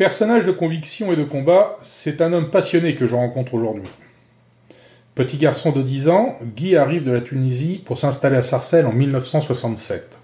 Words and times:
personnage 0.00 0.46
de 0.46 0.50
conviction 0.50 1.12
et 1.12 1.16
de 1.16 1.24
combat, 1.24 1.76
c'est 1.82 2.22
un 2.22 2.32
homme 2.32 2.48
passionné 2.48 2.94
que 2.94 3.06
je 3.06 3.14
rencontre 3.14 3.52
aujourd'hui. 3.52 3.90
Petit 5.14 5.36
garçon 5.36 5.72
de 5.72 5.82
10 5.82 6.08
ans, 6.08 6.38
Guy 6.56 6.74
arrive 6.74 7.04
de 7.04 7.10
la 7.10 7.20
Tunisie 7.20 7.82
pour 7.84 7.98
s'installer 7.98 8.36
à 8.36 8.40
Sarcelles 8.40 8.86
en 8.86 8.94
1967. 8.94 10.16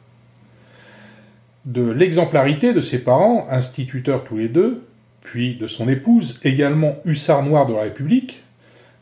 De 1.66 1.90
l'exemplarité 1.90 2.72
de 2.72 2.80
ses 2.80 3.00
parents, 3.00 3.48
instituteurs 3.50 4.24
tous 4.24 4.38
les 4.38 4.48
deux, 4.48 4.86
puis 5.20 5.56
de 5.56 5.66
son 5.66 5.90
épouse, 5.90 6.40
également 6.42 6.96
hussard 7.04 7.42
noir 7.42 7.66
de 7.66 7.74
la 7.74 7.82
République, 7.82 8.44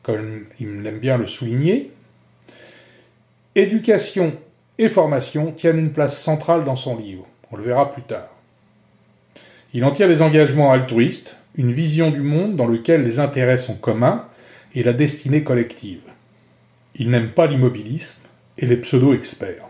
comme 0.03 0.47
il 0.59 0.85
aime 0.85 0.99
bien 0.99 1.19
le 1.19 1.29
souligner, 1.29 1.93
éducation 3.55 4.33
et 4.79 4.89
formation 4.89 5.53
tiennent 5.53 5.79
une 5.79 5.93
place 5.93 6.21
centrale 6.21 6.65
dans 6.65 6.75
son 6.75 6.99
livre. 6.99 7.29
On 7.53 7.57
le 7.57 7.63
verra 7.63 7.93
plus 7.93 8.03
tard. 8.03 8.34
Il 9.77 9.85
en 9.85 9.91
tire 9.91 10.07
des 10.07 10.23
engagements 10.23 10.71
altruistes, 10.71 11.37
une 11.57 11.73
vision 11.73 12.13
du 12.13 12.21
monde 12.21 12.55
dans 12.55 12.69
lequel 12.69 13.03
les 13.03 13.19
intérêts 13.19 13.57
sont 13.57 13.75
communs 13.75 14.25
et 14.73 14.85
la 14.85 14.93
destinée 14.93 15.43
collective. 15.43 16.03
Il 16.95 17.11
n'aime 17.11 17.33
pas 17.33 17.49
l'immobilisme 17.49 18.23
et 18.57 18.67
les 18.67 18.77
pseudo-experts. 18.77 19.67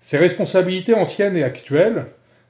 Ses 0.00 0.18
responsabilités 0.18 0.94
anciennes 0.94 1.36
et 1.36 1.42
actuelles, 1.42 2.06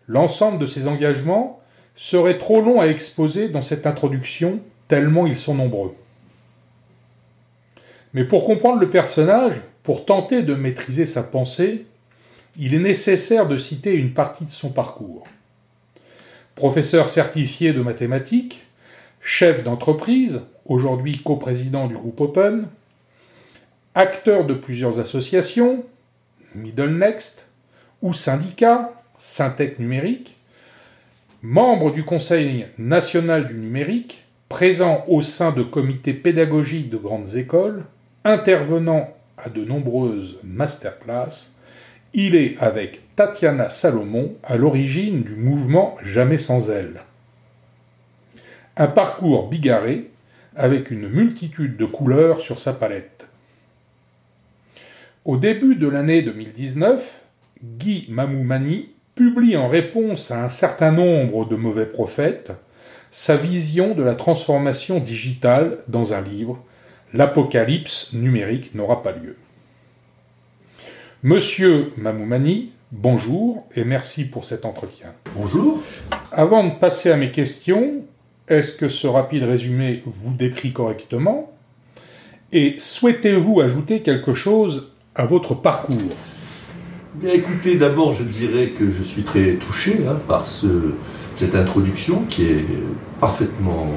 l'ensemble 0.06 0.58
de 0.58 0.66
ses 0.66 0.88
engagements, 0.88 1.62
seraient 1.94 2.36
trop 2.36 2.60
longs 2.60 2.82
à 2.82 2.88
exposer 2.88 3.48
dans 3.48 3.62
cette 3.62 3.86
introduction, 3.86 4.60
tellement 4.88 5.26
ils 5.26 5.38
sont 5.38 5.54
nombreux. 5.54 5.94
Mais 8.12 8.24
pour 8.24 8.44
comprendre 8.44 8.78
le 8.78 8.90
personnage, 8.90 9.62
pour 9.82 10.04
tenter 10.04 10.42
de 10.42 10.54
maîtriser 10.54 11.06
sa 11.06 11.22
pensée, 11.22 11.86
il 12.58 12.74
est 12.74 12.78
nécessaire 12.78 13.48
de 13.48 13.56
citer 13.56 13.94
une 13.94 14.12
partie 14.12 14.44
de 14.44 14.50
son 14.50 14.68
parcours. 14.68 15.26
Professeur 16.56 17.10
certifié 17.10 17.74
de 17.74 17.82
mathématiques, 17.82 18.62
chef 19.20 19.62
d'entreprise, 19.62 20.40
aujourd'hui 20.64 21.18
coprésident 21.18 21.86
du 21.86 21.94
groupe 21.94 22.18
Open, 22.18 22.68
acteur 23.94 24.46
de 24.46 24.54
plusieurs 24.54 24.98
associations, 24.98 25.84
Middle 26.54 26.96
Next, 26.96 27.46
ou 28.00 28.14
syndicats, 28.14 28.90
Syntec 29.18 29.78
Numérique, 29.78 30.38
membre 31.42 31.92
du 31.92 32.04
Conseil 32.04 32.64
national 32.78 33.48
du 33.48 33.54
numérique, 33.54 34.24
présent 34.48 35.04
au 35.08 35.20
sein 35.20 35.52
de 35.52 35.62
comités 35.62 36.14
pédagogiques 36.14 36.88
de 36.88 36.96
grandes 36.96 37.36
écoles, 37.36 37.84
intervenant 38.24 39.14
à 39.36 39.50
de 39.50 39.62
nombreuses 39.62 40.38
masterclass, 40.42 41.50
il 42.12 42.34
est 42.34 42.56
avec 42.58 43.14
Tatiana 43.16 43.70
Salomon 43.70 44.34
à 44.42 44.56
l'origine 44.56 45.22
du 45.22 45.34
mouvement 45.34 45.96
Jamais 46.02 46.38
sans 46.38 46.70
elle. 46.70 47.02
Un 48.76 48.86
parcours 48.86 49.48
bigarré 49.48 50.10
avec 50.54 50.90
une 50.90 51.08
multitude 51.08 51.76
de 51.76 51.84
couleurs 51.84 52.40
sur 52.40 52.58
sa 52.58 52.72
palette. 52.72 53.26
Au 55.24 55.36
début 55.36 55.74
de 55.76 55.88
l'année 55.88 56.22
2019, 56.22 57.20
Guy 57.62 58.06
Mamoumani 58.08 58.90
publie 59.14 59.56
en 59.56 59.68
réponse 59.68 60.30
à 60.30 60.44
un 60.44 60.48
certain 60.48 60.92
nombre 60.92 61.46
de 61.46 61.56
mauvais 61.56 61.86
prophètes 61.86 62.52
sa 63.10 63.36
vision 63.36 63.94
de 63.94 64.02
la 64.02 64.14
transformation 64.14 65.00
digitale 65.00 65.78
dans 65.88 66.12
un 66.12 66.20
livre 66.20 66.62
L'apocalypse 67.14 68.12
numérique 68.12 68.74
n'aura 68.74 69.02
pas 69.02 69.12
lieu. 69.12 69.36
Monsieur 71.28 71.90
Mamoumani, 71.96 72.70
bonjour 72.92 73.66
et 73.74 73.82
merci 73.82 74.26
pour 74.26 74.44
cet 74.44 74.64
entretien. 74.64 75.08
Bonjour. 75.34 75.82
Avant 76.30 76.62
de 76.62 76.70
passer 76.78 77.10
à 77.10 77.16
mes 77.16 77.32
questions, 77.32 78.04
est-ce 78.46 78.76
que 78.76 78.86
ce 78.86 79.08
rapide 79.08 79.42
résumé 79.42 80.04
vous 80.06 80.32
décrit 80.32 80.72
correctement? 80.72 81.52
Et 82.52 82.76
souhaitez-vous 82.78 83.60
ajouter 83.60 84.02
quelque 84.02 84.34
chose 84.34 84.92
à 85.16 85.26
votre 85.26 85.54
parcours? 85.54 86.14
Bien 87.16 87.32
écoutez, 87.32 87.74
d'abord 87.74 88.12
je 88.12 88.22
dirais 88.22 88.68
que 88.68 88.88
je 88.92 89.02
suis 89.02 89.24
très 89.24 89.54
touché 89.54 89.96
hein, 90.08 90.20
par 90.28 90.46
cette 90.46 91.56
introduction 91.56 92.22
qui 92.28 92.44
est 92.44 92.64
parfaitement, 93.18 93.88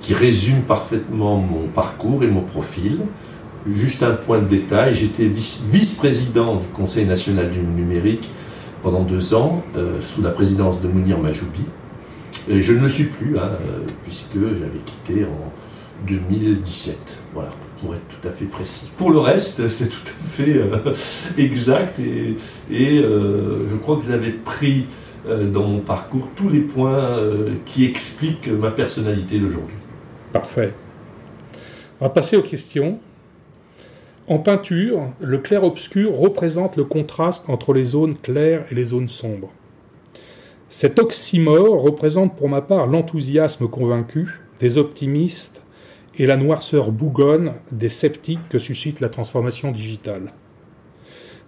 qui 0.00 0.14
résume 0.14 0.62
parfaitement 0.62 1.36
mon 1.36 1.68
parcours 1.68 2.24
et 2.24 2.26
mon 2.26 2.40
profil. 2.40 3.00
Juste 3.70 4.02
un 4.02 4.12
point 4.12 4.40
de 4.40 4.48
détail, 4.48 4.92
j'étais 4.92 5.26
vice-président 5.26 6.56
du 6.56 6.66
Conseil 6.68 7.06
national 7.06 7.48
du 7.48 7.60
numérique 7.60 8.28
pendant 8.82 9.02
deux 9.04 9.34
ans, 9.34 9.62
euh, 9.76 10.00
sous 10.00 10.20
la 10.20 10.30
présidence 10.30 10.80
de 10.80 10.88
Mounir 10.88 11.18
Majoubi. 11.18 11.62
Je 12.48 12.72
ne 12.72 12.80
le 12.80 12.88
suis 12.88 13.04
plus, 13.04 13.38
hein, 13.38 13.50
puisque 14.02 14.34
j'avais 14.34 14.80
quitté 14.84 15.24
en 15.24 15.52
2017. 16.08 17.18
Voilà, 17.34 17.50
pour 17.80 17.94
être 17.94 18.02
tout 18.08 18.26
à 18.26 18.32
fait 18.32 18.46
précis. 18.46 18.90
Pour 18.96 19.12
le 19.12 19.20
reste, 19.20 19.68
c'est 19.68 19.86
tout 19.86 20.08
à 20.08 20.24
fait 20.24 20.56
euh, 20.56 20.92
exact 21.38 22.00
et, 22.00 22.36
euh, 22.72 23.68
je 23.70 23.76
crois 23.76 23.94
que 23.94 24.00
vous 24.00 24.10
avez 24.10 24.32
pris 24.32 24.86
dans 25.24 25.62
mon 25.62 25.78
parcours 25.78 26.30
tous 26.34 26.48
les 26.48 26.58
points 26.58 27.16
qui 27.64 27.84
expliquent 27.84 28.48
ma 28.48 28.72
personnalité 28.72 29.38
d'aujourd'hui. 29.38 29.76
Parfait. 30.32 30.74
On 32.00 32.06
va 32.06 32.10
passer 32.10 32.36
aux 32.36 32.42
questions. 32.42 32.98
En 34.28 34.38
peinture, 34.38 35.08
le 35.20 35.38
clair-obscur 35.38 36.16
représente 36.16 36.76
le 36.76 36.84
contraste 36.84 37.44
entre 37.48 37.72
les 37.72 37.82
zones 37.82 38.14
claires 38.14 38.64
et 38.70 38.74
les 38.74 38.84
zones 38.84 39.08
sombres. 39.08 39.50
Cet 40.68 41.00
oxymore 41.00 41.82
représente 41.82 42.36
pour 42.36 42.48
ma 42.48 42.62
part 42.62 42.86
l'enthousiasme 42.86 43.66
convaincu 43.68 44.40
des 44.60 44.78
optimistes 44.78 45.60
et 46.18 46.26
la 46.26 46.36
noirceur 46.36 46.92
bougonne 46.92 47.54
des 47.72 47.88
sceptiques 47.88 48.48
que 48.48 48.60
suscite 48.60 49.00
la 49.00 49.08
transformation 49.08 49.72
digitale. 49.72 50.32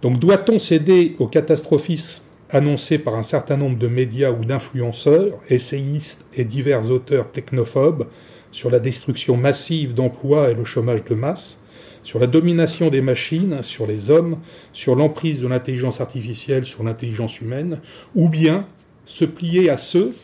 Donc 0.03 0.19
doit-on 0.19 0.59
céder 0.59 1.15
au 1.21 1.29
catastrophisme 1.29 2.25
annoncé 2.51 2.99
par 2.99 3.15
un 3.15 3.23
certain 3.23 3.56
nombre 3.56 3.79
de 3.79 3.89
médias 3.89 4.33
ou 4.33 4.45
d'influenceurs, 4.45 5.39
essayistes 5.49 6.27
et 6.35 6.45
divers 6.45 6.91
auteurs 6.91 7.31
technophobes 7.31 8.09
sur 8.51 8.71
la 8.71 8.81
destruction 8.81 9.37
massive 9.37 9.95
d'emplois 9.95 10.51
et 10.51 10.55
le 10.55 10.65
chômage 10.65 11.05
de 11.05 11.15
masse? 11.15 11.61
Sur 12.05 12.21
la 12.21 12.29
domination 12.29 12.91
des 12.91 13.01
machines, 13.01 13.63
sur 13.63 13.87
les 13.87 14.11
hommes, 14.11 14.39
sur 14.73 14.95
l'emprise 14.95 15.41
de 15.41 15.49
l'intelligence 15.49 16.01
artificielle 16.01 16.65
sur 16.65 16.85
l'intelligence 16.85 17.41
humaine, 17.41 17.81
ou 18.15 18.29
bien 18.29 18.67
se 19.07 19.25
plier 19.25 19.71
à 19.71 19.77
ceux, 19.77 20.15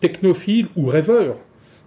technophiles 0.00 0.68
ou 0.76 0.86
rêveurs, 0.86 1.36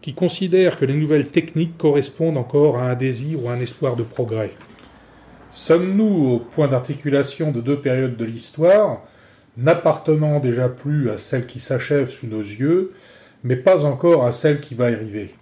qui 0.01 0.13
considèrent 0.13 0.77
que 0.77 0.85
les 0.85 0.95
nouvelles 0.95 1.27
techniques 1.27 1.77
correspondent 1.77 2.37
encore 2.37 2.77
à 2.77 2.89
un 2.89 2.95
désir 2.95 3.43
ou 3.43 3.49
un 3.49 3.59
espoir 3.59 3.95
de 3.95 4.03
progrès. 4.03 4.51
Sommes-nous 5.51 6.29
au 6.29 6.39
point 6.39 6.67
d'articulation 6.67 7.51
de 7.51 7.61
deux 7.61 7.79
périodes 7.79 8.17
de 8.17 8.25
l'histoire, 8.25 9.03
n'appartenant 9.57 10.39
déjà 10.39 10.67
plus 10.67 11.09
à 11.11 11.17
celle 11.17 11.45
qui 11.45 11.59
s'achève 11.59 12.09
sous 12.09 12.25
nos 12.25 12.41
yeux, 12.41 12.93
mais 13.43 13.55
pas 13.55 13.85
encore 13.85 14.25
à 14.25 14.31
celle 14.31 14.59
qui 14.61 14.73
va 14.75 14.85
arriver? 14.85 15.35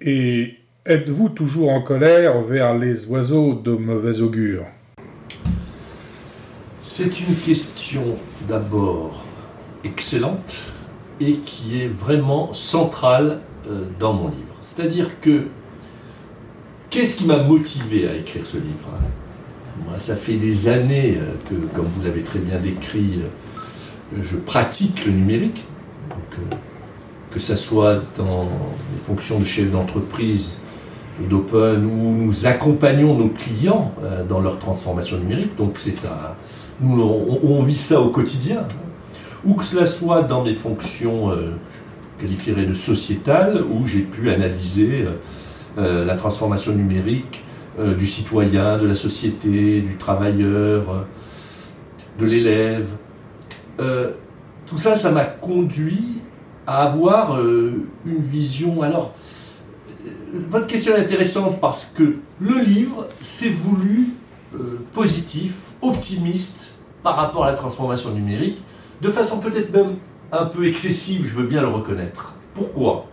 Et 0.00 0.54
Êtes-vous 0.88 1.30
toujours 1.30 1.70
en 1.70 1.82
colère 1.82 2.42
vers 2.42 2.78
les 2.78 3.06
oiseaux 3.06 3.54
de 3.54 3.72
mauvais 3.72 4.20
augure? 4.20 4.66
C'est 6.80 7.18
une 7.18 7.34
question 7.34 8.04
d'abord 8.48 9.24
excellente 9.82 10.70
et 11.18 11.38
qui 11.38 11.82
est 11.82 11.88
vraiment 11.88 12.52
centrale 12.52 13.40
euh, 13.68 13.86
dans 13.98 14.12
mon 14.12 14.28
livre. 14.28 14.54
C'est-à-dire 14.60 15.18
que 15.20 15.46
qu'est-ce 16.88 17.16
qui 17.16 17.24
m'a 17.24 17.38
motivé 17.38 18.08
à 18.08 18.14
écrire 18.14 18.46
ce 18.46 18.56
livre 18.56 18.88
hein? 18.94 19.06
Moi, 19.88 19.98
ça 19.98 20.14
fait 20.14 20.36
des 20.36 20.68
années 20.68 21.18
euh, 21.18 21.32
que, 21.48 21.54
comme 21.74 21.86
vous 21.86 22.04
l'avez 22.04 22.22
très 22.22 22.38
bien 22.38 22.60
décrit, 22.60 23.22
euh, 23.24 24.22
je 24.22 24.36
pratique 24.36 25.04
le 25.04 25.10
numérique. 25.10 25.66
que 27.32 27.40
ce 27.40 27.56
soit 27.56 28.04
dans 28.16 28.44
les 28.92 29.00
fonctions 29.02 29.40
de 29.40 29.44
chef 29.44 29.72
d'entreprise 29.72 30.58
d'Open 31.20 31.84
où 31.84 32.24
nous 32.24 32.46
accompagnons 32.46 33.16
nos 33.16 33.28
clients 33.28 33.92
euh, 34.02 34.24
dans 34.24 34.40
leur 34.40 34.58
transformation 34.58 35.18
numérique. 35.18 35.56
Donc 35.56 35.78
c'est 35.78 35.94
nous 36.80 37.00
on, 37.00 37.62
vit 37.62 37.74
ça 37.74 38.00
au 38.00 38.10
quotidien. 38.10 38.64
Ou 39.44 39.54
que 39.54 39.64
cela 39.64 39.86
soit 39.86 40.22
dans 40.22 40.42
des 40.42 40.54
fonctions 40.54 41.30
euh, 41.30 41.52
de 42.22 42.74
sociétales 42.74 43.62
où 43.62 43.86
j'ai 43.86 44.00
pu 44.00 44.30
analyser 44.30 45.06
euh, 45.78 46.04
la 46.04 46.16
transformation 46.16 46.72
numérique 46.72 47.42
du 47.98 48.06
citoyen, 48.06 48.78
de 48.78 48.86
la 48.86 48.94
société, 48.94 49.82
du 49.82 49.98
travailleur, 49.98 51.06
de 52.18 52.24
l'élève. 52.24 52.88
tout 53.76 54.78
ça, 54.78 54.94
ça 54.94 55.10
m'a 55.10 55.26
conduit 55.26 56.22
à 56.66 56.84
avoir 56.84 57.38
une 57.38 58.22
vision. 58.22 58.80
Alors, 58.80 59.12
votre 60.48 60.66
question 60.66 60.94
est 60.96 61.00
intéressante 61.00 61.60
parce 61.60 61.90
que 61.94 62.16
le 62.40 62.58
livre 62.62 63.08
s'est 63.20 63.48
voulu 63.48 64.10
euh, 64.54 64.78
positif, 64.92 65.68
optimiste 65.82 66.72
par 67.02 67.16
rapport 67.16 67.44
à 67.44 67.48
la 67.48 67.54
transformation 67.54 68.10
numérique, 68.10 68.62
de 69.00 69.10
façon 69.10 69.38
peut-être 69.38 69.72
même 69.72 69.96
un 70.32 70.46
peu 70.46 70.66
excessive, 70.66 71.24
je 71.24 71.34
veux 71.34 71.46
bien 71.46 71.60
le 71.60 71.68
reconnaître. 71.68 72.34
Pourquoi? 72.54 73.06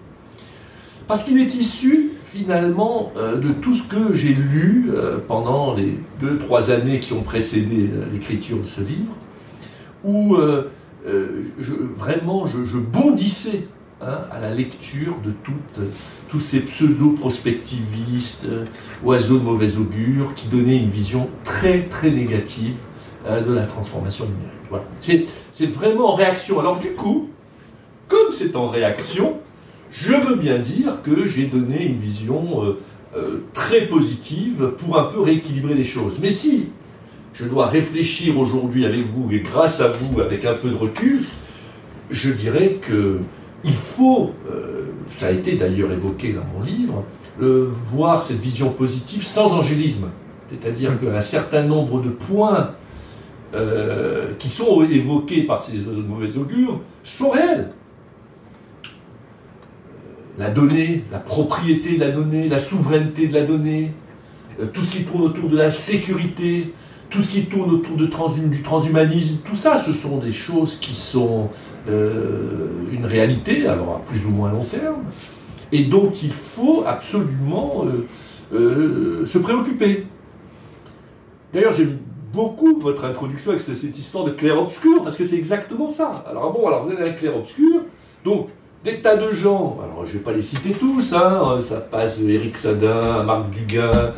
Parce 1.07 1.23
qu'il 1.23 1.37
est 1.39 1.53
issu 1.55 2.11
finalement 2.21 3.11
euh, 3.17 3.37
de 3.37 3.49
tout 3.49 3.73
ce 3.73 3.83
que 3.83 4.13
j'ai 4.13 4.33
lu 4.33 4.89
euh, 4.89 5.17
pendant 5.27 5.73
les 5.73 5.99
deux, 6.19 6.39
trois 6.39 6.71
années 6.71 6.99
qui 6.99 7.13
ont 7.13 7.23
précédé 7.23 7.89
l'écriture 8.11 8.57
de 8.57 8.65
ce 8.65 8.81
livre, 8.81 9.13
où 10.03 10.37
vraiment 11.95 12.45
je, 12.47 12.77
bondissais 12.77 13.67
hein, 14.05 14.27
à 14.31 14.39
la 14.39 14.53
lecture 14.53 15.17
de 15.23 15.33
tous 16.29 16.39
ces 16.39 16.61
pseudo-prospectivistes, 16.61 18.47
oiseaux 19.03 19.37
de 19.37 19.43
mauvais 19.43 19.77
augure, 19.77 20.33
qui 20.35 20.47
donnaient 20.47 20.77
une 20.77 20.89
vision 20.89 21.29
très 21.43 21.83
très 21.83 22.11
négative 22.11 22.77
de 23.27 23.53
la 23.53 23.65
transformation 23.65 24.25
numérique. 24.25 24.51
Voilà. 24.69 24.85
C'est 25.51 25.65
vraiment 25.65 26.11
en 26.11 26.15
réaction. 26.15 26.59
Alors 26.59 26.79
du 26.79 26.91
coup, 26.91 27.29
comme 28.07 28.31
c'est 28.31 28.55
en 28.55 28.67
réaction, 28.67 29.37
je 29.93 30.11
veux 30.11 30.35
bien 30.35 30.57
dire 30.57 31.01
que 31.01 31.25
j'ai 31.27 31.45
donné 31.45 31.85
une 31.85 31.97
vision 31.97 32.63
euh, 32.63 32.79
euh, 33.15 33.43
très 33.53 33.81
positive 33.81 34.73
pour 34.77 34.99
un 34.99 35.03
peu 35.03 35.21
rééquilibrer 35.21 35.75
les 35.75 35.83
choses. 35.83 36.19
Mais 36.19 36.31
si 36.31 36.69
je 37.33 37.45
dois 37.45 37.67
réfléchir 37.67 38.39
aujourd'hui 38.39 38.85
avec 38.85 39.05
vous 39.05 39.31
et 39.31 39.39
grâce 39.39 39.81
à 39.81 39.87
vous, 39.89 40.19
avec 40.19 40.45
un 40.45 40.53
peu 40.53 40.69
de 40.69 40.75
recul, 40.75 41.23
je 42.09 42.31
dirais 42.31 42.79
que 42.81 43.19
il 43.63 43.73
faut, 43.73 44.31
euh, 44.49 44.87
ça 45.07 45.27
a 45.27 45.31
été 45.31 45.55
d'ailleurs 45.55 45.91
évoqué 45.91 46.33
dans 46.33 46.45
mon 46.53 46.63
livre, 46.63 47.03
voir 47.39 48.21
cette 48.21 48.39
vision 48.39 48.69
positive 48.69 49.23
sans 49.23 49.53
angélisme. 49.53 50.09
C'est-à-dire 50.49 50.95
qu'un 50.97 51.19
certain 51.19 51.63
nombre 51.63 51.99
de 51.99 52.09
points 52.09 52.71
qui 54.37 54.49
sont 54.49 54.83
évoqués 54.83 55.41
par 55.43 55.61
ces 55.61 55.73
mauvais 55.79 56.37
augures 56.37 56.79
sont 57.03 57.31
réels 57.31 57.71
la 60.37 60.49
donnée, 60.49 61.03
la 61.11 61.19
propriété 61.19 61.95
de 61.95 61.99
la 61.99 62.09
donnée, 62.09 62.47
la 62.47 62.57
souveraineté 62.57 63.27
de 63.27 63.33
la 63.33 63.43
donnée, 63.43 63.91
euh, 64.59 64.65
tout 64.65 64.81
ce 64.81 64.91
qui 64.91 65.03
tourne 65.03 65.23
autour 65.23 65.49
de 65.49 65.57
la 65.57 65.69
sécurité, 65.69 66.73
tout 67.13 67.19
ce 67.19 67.29
qui 67.29 67.45
tourne 67.45 67.69
autour 67.69 67.95
du 67.95 68.09
transhumanisme, 68.09 69.37
tout 69.45 69.53
ça, 69.53 69.77
ce 69.77 69.91
sont 69.91 70.17
des 70.17 70.31
choses 70.31 70.77
qui 70.77 70.95
sont 70.95 71.47
euh, 71.87 72.69
une 72.91 73.05
réalité, 73.05 73.67
alors 73.67 73.97
à 73.97 73.99
plus 73.99 74.25
ou 74.25 74.31
moins 74.31 74.51
long 74.51 74.63
terme, 74.63 75.03
et 75.71 75.83
dont 75.83 76.09
il 76.09 76.31
faut 76.31 76.83
absolument 76.87 77.85
euh, 78.51 79.25
se 79.27 79.37
préoccuper. 79.37 80.07
D'ailleurs, 81.53 81.71
j'aime 81.71 81.99
beaucoup 82.33 82.79
votre 82.79 83.05
introduction 83.05 83.51
avec 83.51 83.63
cette 83.63 83.95
histoire 83.95 84.23
de 84.23 84.31
clair-obscur, 84.31 85.03
parce 85.03 85.15
que 85.15 85.23
c'est 85.23 85.37
exactement 85.37 85.89
ça. 85.89 86.25
Alors 86.27 86.51
bon, 86.51 86.65
alors 86.65 86.83
vous 86.83 86.91
avez 86.93 87.09
un 87.09 87.13
clair-obscur, 87.13 87.81
donc 88.25 88.47
des 88.83 89.01
tas 89.01 89.17
de 89.17 89.29
gens, 89.31 89.77
alors 89.83 90.03
je 90.03 90.13
ne 90.13 90.17
vais 90.17 90.23
pas 90.23 90.31
les 90.31 90.41
citer 90.41 90.71
tous, 90.71 91.13
hein, 91.13 91.59
ça 91.61 91.75
passe 91.75 92.19
Eric 92.19 92.55
Sadin 92.55 93.19
à 93.19 93.21
Marc 93.21 93.51
Duguin, 93.51 94.13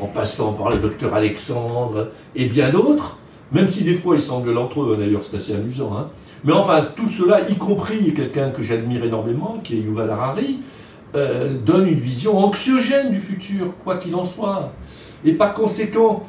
en 0.00 0.06
passant 0.06 0.52
par 0.52 0.70
le 0.70 0.78
docteur 0.78 1.14
Alexandre 1.14 2.08
et 2.34 2.46
bien 2.46 2.70
d'autres, 2.70 3.18
même 3.52 3.68
si 3.68 3.82
des 3.84 3.94
fois 3.94 4.16
ils 4.16 4.20
s'engueulent 4.20 4.58
entre 4.58 4.82
eux, 4.82 4.96
d'ailleurs 4.96 5.22
c'est 5.22 5.36
assez 5.36 5.54
amusant. 5.54 5.96
Hein. 5.96 6.10
Mais 6.44 6.52
enfin, 6.52 6.86
tout 6.94 7.08
cela, 7.08 7.48
y 7.48 7.56
compris 7.56 8.12
quelqu'un 8.14 8.50
que 8.50 8.62
j'admire 8.62 9.04
énormément, 9.04 9.58
qui 9.62 9.74
est 9.74 9.80
Yuval 9.80 10.10
Harari, 10.10 10.60
euh, 11.16 11.56
donne 11.64 11.88
une 11.88 11.98
vision 11.98 12.38
anxiogène 12.38 13.10
du 13.10 13.18
futur, 13.18 13.74
quoi 13.82 13.96
qu'il 13.96 14.14
en 14.14 14.24
soit. 14.24 14.72
Et 15.24 15.32
par 15.32 15.54
conséquent, 15.54 16.22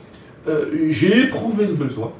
euh, 0.47 0.87
j'ai 0.89 1.25
éprouvé 1.25 1.67
le 1.67 1.73
besoin 1.73 2.11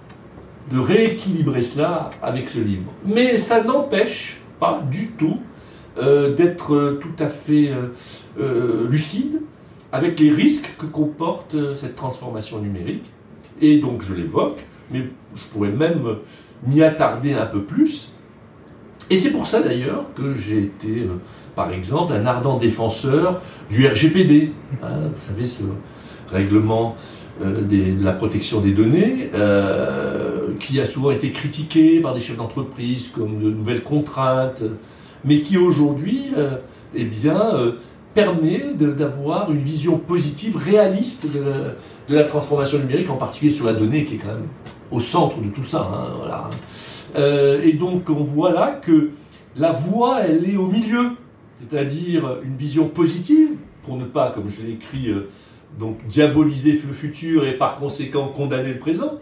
de 0.72 0.78
rééquilibrer 0.78 1.62
cela 1.62 2.12
avec 2.22 2.48
ce 2.48 2.60
livre. 2.60 2.92
Mais 3.06 3.38
ça 3.38 3.64
n'empêche 3.64 4.42
pas 4.60 4.84
du 4.92 5.08
tout 5.12 5.38
euh, 5.98 6.36
d'être 6.36 7.00
tout 7.02 7.24
à 7.24 7.28
fait 7.28 7.72
lucide 8.90 9.42
avec 9.92 10.20
les 10.20 10.30
risques 10.30 10.76
que 10.78 10.86
comporte 10.86 11.74
cette 11.74 11.96
transformation 11.96 12.60
numérique. 12.60 13.06
Et 13.62 13.80
donc 13.80 14.02
je 14.02 14.14
l'évoque, 14.14 14.64
mais 14.92 15.04
je 15.36 15.44
pourrais 15.46 15.72
même 15.72 16.04
m'y 16.66 16.84
attarder 16.84 17.34
un 17.34 17.46
peu 17.46 17.64
plus. 17.64 18.12
Et 19.10 19.18
c'est 19.18 19.32
pour 19.32 19.46
ça 19.48 19.62
d'ailleurs 19.62 20.06
que 20.16 20.36
j'ai 20.36 20.60
été, 20.60 21.08
par 21.56 21.72
exemple, 21.72 22.14
un 22.14 22.26
ardent 22.26 22.58
défenseur 22.58 23.42
du 23.72 23.88
RGPD. 23.88 24.52
Hein, 24.84 25.10
vous 25.14 25.28
savez, 25.28 25.46
ce 25.46 25.64
règlement 26.32 26.96
de 27.44 28.04
la 28.04 28.12
protection 28.12 28.60
des 28.60 28.72
données, 28.72 29.32
qui 30.60 30.80
a 30.80 30.86
souvent 30.86 31.10
été 31.10 31.32
critiqué 31.32 32.02
par 32.02 32.14
des 32.14 32.20
chefs 32.20 32.38
d'entreprise 32.38 33.08
comme 33.08 33.40
de 33.40 33.50
nouvelles 33.50 33.84
contraintes 33.84 34.62
mais 35.26 35.42
qui 35.42 35.58
aujourd'hui 35.58 36.32
euh, 36.38 36.58
eh 36.96 37.06
bien, 37.06 37.56
euh, 37.56 37.74
permet 38.14 38.74
d'avoir 38.74 39.52
une 39.52 39.60
vision 39.60 39.98
positive, 39.98 40.58
réaliste 40.58 41.28
de 41.32 41.76
la, 42.14 42.24
transformation 42.24 42.80
numérique, 42.80 43.10
en 43.10 43.18
particulier 43.18 43.52
sur 43.52 43.66
la 43.66 43.74
donnée 43.74 44.04
qui 44.04 44.16
est 44.16 44.18
quand 44.18 44.28
même 44.28 44.48
au 44.92 45.00
centre 45.00 45.40
de 45.42 45.50
tout 45.50 45.64
ça. 45.64 45.88
Hein, 45.94 46.50
euh, 47.16 47.62
et 47.64 47.74
donc 47.74 48.10
on 48.10 48.24
voit 48.24 48.52
là 48.52 48.72
que 48.72 49.12
la 49.56 49.72
voie, 49.72 50.22
elle 50.22 50.50
est 50.50 50.58
au 50.58 50.68
milieu, 50.68 51.12
c'est-à-dire 51.60 52.38
une 52.44 52.56
vision 52.56 52.88
positive, 52.88 53.50
pour 53.84 53.98
ne 53.98 54.06
pas, 54.06 54.32
comme 54.32 54.50
je 54.50 54.62
l'ai 54.62 54.72
écrit, 54.72 55.14
donc 55.80 56.06
diaboliser 56.08 56.72
le 56.72 56.94
futur 56.94 57.46
et 57.46 57.58
par 57.58 57.78
conséquent 57.78 58.28
condamner 58.28 58.74
le 58.74 58.80
présent. 58.80 59.20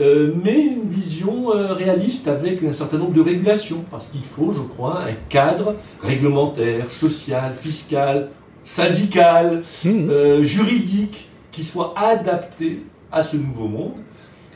Euh, 0.00 0.32
mais 0.42 0.58
une 0.58 0.88
vision 0.88 1.54
euh, 1.54 1.74
réaliste 1.74 2.26
avec 2.26 2.62
un 2.62 2.72
certain 2.72 2.96
nombre 2.96 3.12
de 3.12 3.20
régulations, 3.20 3.84
parce 3.90 4.06
qu'il 4.06 4.22
faut, 4.22 4.52
je 4.52 4.62
crois, 4.62 5.02
un 5.02 5.14
cadre 5.28 5.74
réglementaire, 6.00 6.90
social, 6.90 7.52
fiscal, 7.52 8.30
syndical, 8.64 9.62
mmh. 9.84 9.88
euh, 9.90 10.42
juridique, 10.42 11.28
qui 11.50 11.62
soit 11.62 11.92
adapté 11.96 12.84
à 13.10 13.20
ce 13.20 13.36
nouveau 13.36 13.68
monde. 13.68 13.96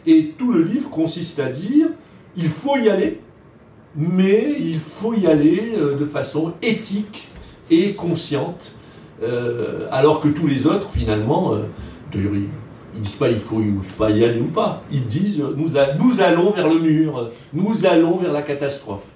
Et 0.06 0.32
tout 0.38 0.52
le 0.52 0.62
livre 0.62 0.88
consiste 0.88 1.38
à 1.38 1.48
dire, 1.48 1.88
il 2.36 2.48
faut 2.48 2.78
y 2.78 2.88
aller, 2.88 3.20
mais 3.94 4.56
il 4.58 4.80
faut 4.80 5.12
y 5.12 5.26
aller 5.26 5.74
de 5.98 6.04
façon 6.04 6.54
éthique 6.62 7.28
et 7.70 7.94
consciente, 7.94 8.72
alors 9.90 10.20
que 10.20 10.28
tous 10.28 10.46
les 10.46 10.66
autres, 10.66 10.88
finalement, 10.88 11.54
de 12.12 12.20
ils 12.96 13.02
disent 13.02 13.16
pas 13.16 13.28
il 13.28 13.38
faut 13.38 13.60
pas 13.98 14.10
y 14.10 14.24
aller 14.24 14.40
ou 14.40 14.46
pas. 14.46 14.82
Ils 14.90 15.06
disent 15.06 15.38
nous, 15.38 15.68
nous 15.98 16.20
allons 16.20 16.50
vers 16.50 16.68
le 16.68 16.78
mur, 16.78 17.30
nous 17.52 17.86
allons 17.86 18.16
vers 18.16 18.32
la 18.32 18.42
catastrophe. 18.42 19.12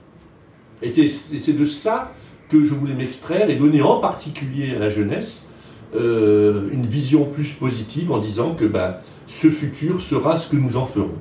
Et 0.83 0.89
c'est 0.89 1.53
de 1.53 1.65
ça 1.65 2.13
que 2.49 2.65
je 2.65 2.75
voulais 2.75 2.95
m'extraire 2.95 3.49
et 3.51 3.57
donner 3.57 3.83
en 3.83 4.01
particulier 4.01 4.75
à 4.75 4.79
la 4.79 4.89
jeunesse 4.89 5.47
euh, 5.95 6.69
une 6.73 6.87
vision 6.87 7.25
plus 7.25 7.53
positive 7.53 8.13
en 8.13 8.19
disant 8.19 8.55
que 8.55 8.65
ben, 8.65 8.97
ce 9.27 9.49
futur 9.49 10.01
sera 10.01 10.37
ce 10.37 10.51
que 10.51 10.57
nous 10.57 10.77
en 10.77 10.85
ferons. 10.85 11.15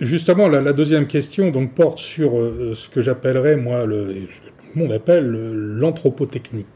Justement, 0.00 0.46
la, 0.46 0.72
deuxième 0.72 1.08
question 1.08 1.50
porte 1.66 1.98
sur 1.98 2.38
euh, 2.38 2.74
ce 2.76 2.88
que 2.88 3.00
j'appellerais, 3.00 3.56
moi, 3.56 3.82
ce 3.82 4.40
que 4.40 4.46
tout 4.46 4.64
le 4.76 4.82
monde 4.82 4.92
appelle 4.92 5.28
l'anthropotechnique. 5.78 6.66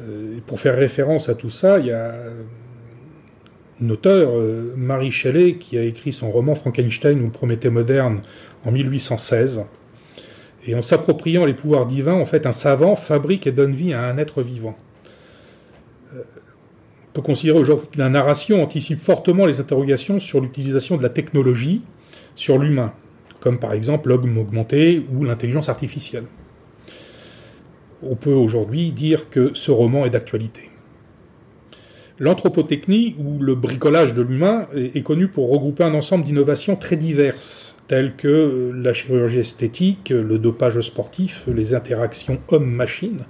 Euh, 0.00 0.38
pour 0.46 0.60
faire 0.60 0.76
référence 0.76 1.28
à 1.28 1.34
tout 1.34 1.50
ça, 1.50 1.78
il 1.78 1.86
y 1.86 1.92
a 1.92 2.12
une 3.80 3.92
auteure, 3.92 4.30
euh, 4.32 4.74
Marie 4.76 5.10
Shelley, 5.10 5.56
qui 5.56 5.78
a 5.78 5.82
écrit 5.82 6.12
son 6.12 6.30
roman 6.30 6.54
Frankenstein 6.54 7.20
ou 7.22 7.30
Prométhée 7.30 7.70
moderne 7.70 8.20
en 8.64 8.72
1816. 8.72 9.64
Et 10.66 10.74
en 10.74 10.82
s'appropriant 10.82 11.44
les 11.44 11.54
pouvoirs 11.54 11.86
divins, 11.86 12.14
en 12.14 12.24
fait, 12.24 12.46
un 12.46 12.52
savant 12.52 12.94
fabrique 12.94 13.46
et 13.46 13.52
donne 13.52 13.72
vie 13.72 13.92
à 13.92 14.02
un 14.02 14.18
être 14.18 14.42
vivant. 14.42 14.76
Euh, 16.14 16.22
on 16.22 17.12
peut 17.12 17.22
considérer 17.22 17.58
aujourd'hui 17.58 17.88
que 17.92 17.98
la 17.98 18.08
narration 18.08 18.62
anticipe 18.62 18.98
fortement 18.98 19.46
les 19.46 19.60
interrogations 19.60 20.20
sur 20.20 20.40
l'utilisation 20.40 20.96
de 20.96 21.02
la 21.02 21.08
technologie 21.08 21.82
sur 22.34 22.58
l'humain, 22.58 22.92
comme 23.40 23.58
par 23.58 23.72
exemple 23.72 24.10
l'homme 24.10 24.36
augmenté 24.36 25.06
ou 25.14 25.24
l'intelligence 25.24 25.70
artificielle 25.70 26.24
on 28.02 28.14
peut 28.14 28.32
aujourd'hui 28.32 28.92
dire 28.92 29.30
que 29.30 29.52
ce 29.54 29.70
roman 29.70 30.04
est 30.04 30.10
d'actualité. 30.10 30.70
L'anthropotechnie, 32.18 33.14
ou 33.18 33.38
le 33.42 33.54
bricolage 33.54 34.14
de 34.14 34.22
l'humain, 34.22 34.68
est 34.74 35.02
connu 35.02 35.28
pour 35.28 35.50
regrouper 35.50 35.84
un 35.84 35.92
ensemble 35.92 36.24
d'innovations 36.24 36.74
très 36.74 36.96
diverses, 36.96 37.76
telles 37.88 38.16
que 38.16 38.72
la 38.74 38.94
chirurgie 38.94 39.40
esthétique, 39.40 40.08
le 40.10 40.38
dopage 40.38 40.80
sportif, 40.80 41.46
les 41.54 41.74
interactions 41.74 42.40
homme-machine, 42.48 43.26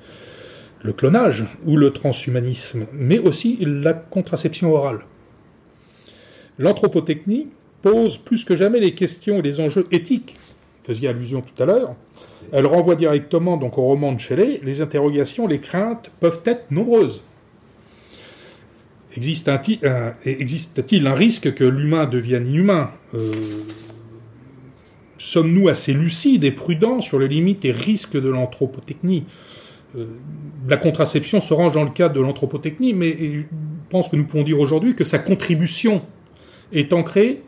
le 0.83 0.93
clonage 0.93 1.47
ou 1.65 1.77
le 1.77 1.91
transhumanisme, 1.91 2.87
mais 2.93 3.19
aussi 3.19 3.59
la 3.61 3.93
contraception 3.93 4.73
orale. 4.73 5.01
L'anthropotechnie 6.59 7.49
pose 7.83 8.19
plus 8.19 8.45
que 8.45 8.55
jamais 8.55 8.79
les 8.79 8.95
questions 8.95 9.41
et 9.41 9.43
les 9.43 9.59
enjeux 9.59 9.87
éthiques, 9.91 10.37
faisiez 10.85 11.09
allusion 11.09 11.43
tout 11.43 11.61
à 11.61 11.67
l'heure, 11.67 11.97
elle 12.53 12.67
renvoie 12.67 12.95
directement 12.95 13.57
donc 13.57 13.79
au 13.79 13.83
roman 13.83 14.13
de 14.13 14.21
Shelley. 14.21 14.61
Les 14.63 14.81
interrogations, 14.81 15.47
les 15.47 15.59
craintes 15.59 16.11
peuvent 16.21 16.43
être 16.45 16.71
nombreuses. 16.71 17.23
Existe-t-il 19.17 21.07
un, 21.07 21.15
risque 21.15 21.55
que 21.55 21.65
l'humain 21.65 22.07
devienne 22.07 22.47
inhumain? 22.47 22.91
Euh, 23.15 23.33
sommes-nous 25.17 25.69
assez 25.69 25.95
lucides 25.95 26.45
et 26.45 26.51
prudents 26.51 27.01
sur 27.01 27.19
les 27.19 27.29
limites 27.29 27.65
et 27.65 27.73
risques 27.73 28.21
de 28.21 28.29
l'anthropotechnie? 28.29 29.25
Euh, 29.97 30.07
La 30.69 30.77
contraception 30.77 31.41
se 31.41 31.55
range 31.55 31.73
dans 31.73 31.85
le 31.85 31.91
cadre 31.91 32.15
de 32.15 32.21
l'anthropotechnie, 32.21 32.93
mais 32.93 33.17
je 33.17 33.43
pense 33.89 34.09
que 34.09 34.17
nous 34.17 34.25
pouvons 34.25 34.43
dire 34.43 34.61
aujourd'hui 34.61 34.95
que 34.95 35.05
sa 35.05 35.19
contribution 35.19 36.03
est 36.73 36.93
ancrée 36.93 37.43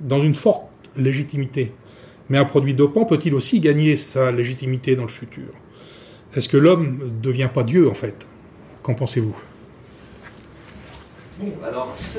dans 0.00 0.20
une 0.20 0.34
forte 0.34 0.64
légitimité. 0.96 1.72
Mais 2.30 2.38
un 2.38 2.44
produit 2.44 2.74
dopant 2.74 3.04
peut-il 3.04 3.34
aussi 3.34 3.60
gagner 3.60 3.96
sa 3.96 4.30
légitimité 4.30 4.96
dans 4.96 5.02
le 5.02 5.08
futur? 5.08 5.48
Est-ce 6.34 6.48
que 6.48 6.56
l'homme 6.56 6.98
ne 6.98 7.22
devient 7.22 7.48
pas 7.52 7.62
Dieu 7.62 7.88
en 7.88 7.94
fait? 7.94 8.26
Qu'en 8.82 8.94
pensez-vous? 8.94 9.36
Bon, 11.40 11.52
alors 11.64 11.92
ce 11.92 12.18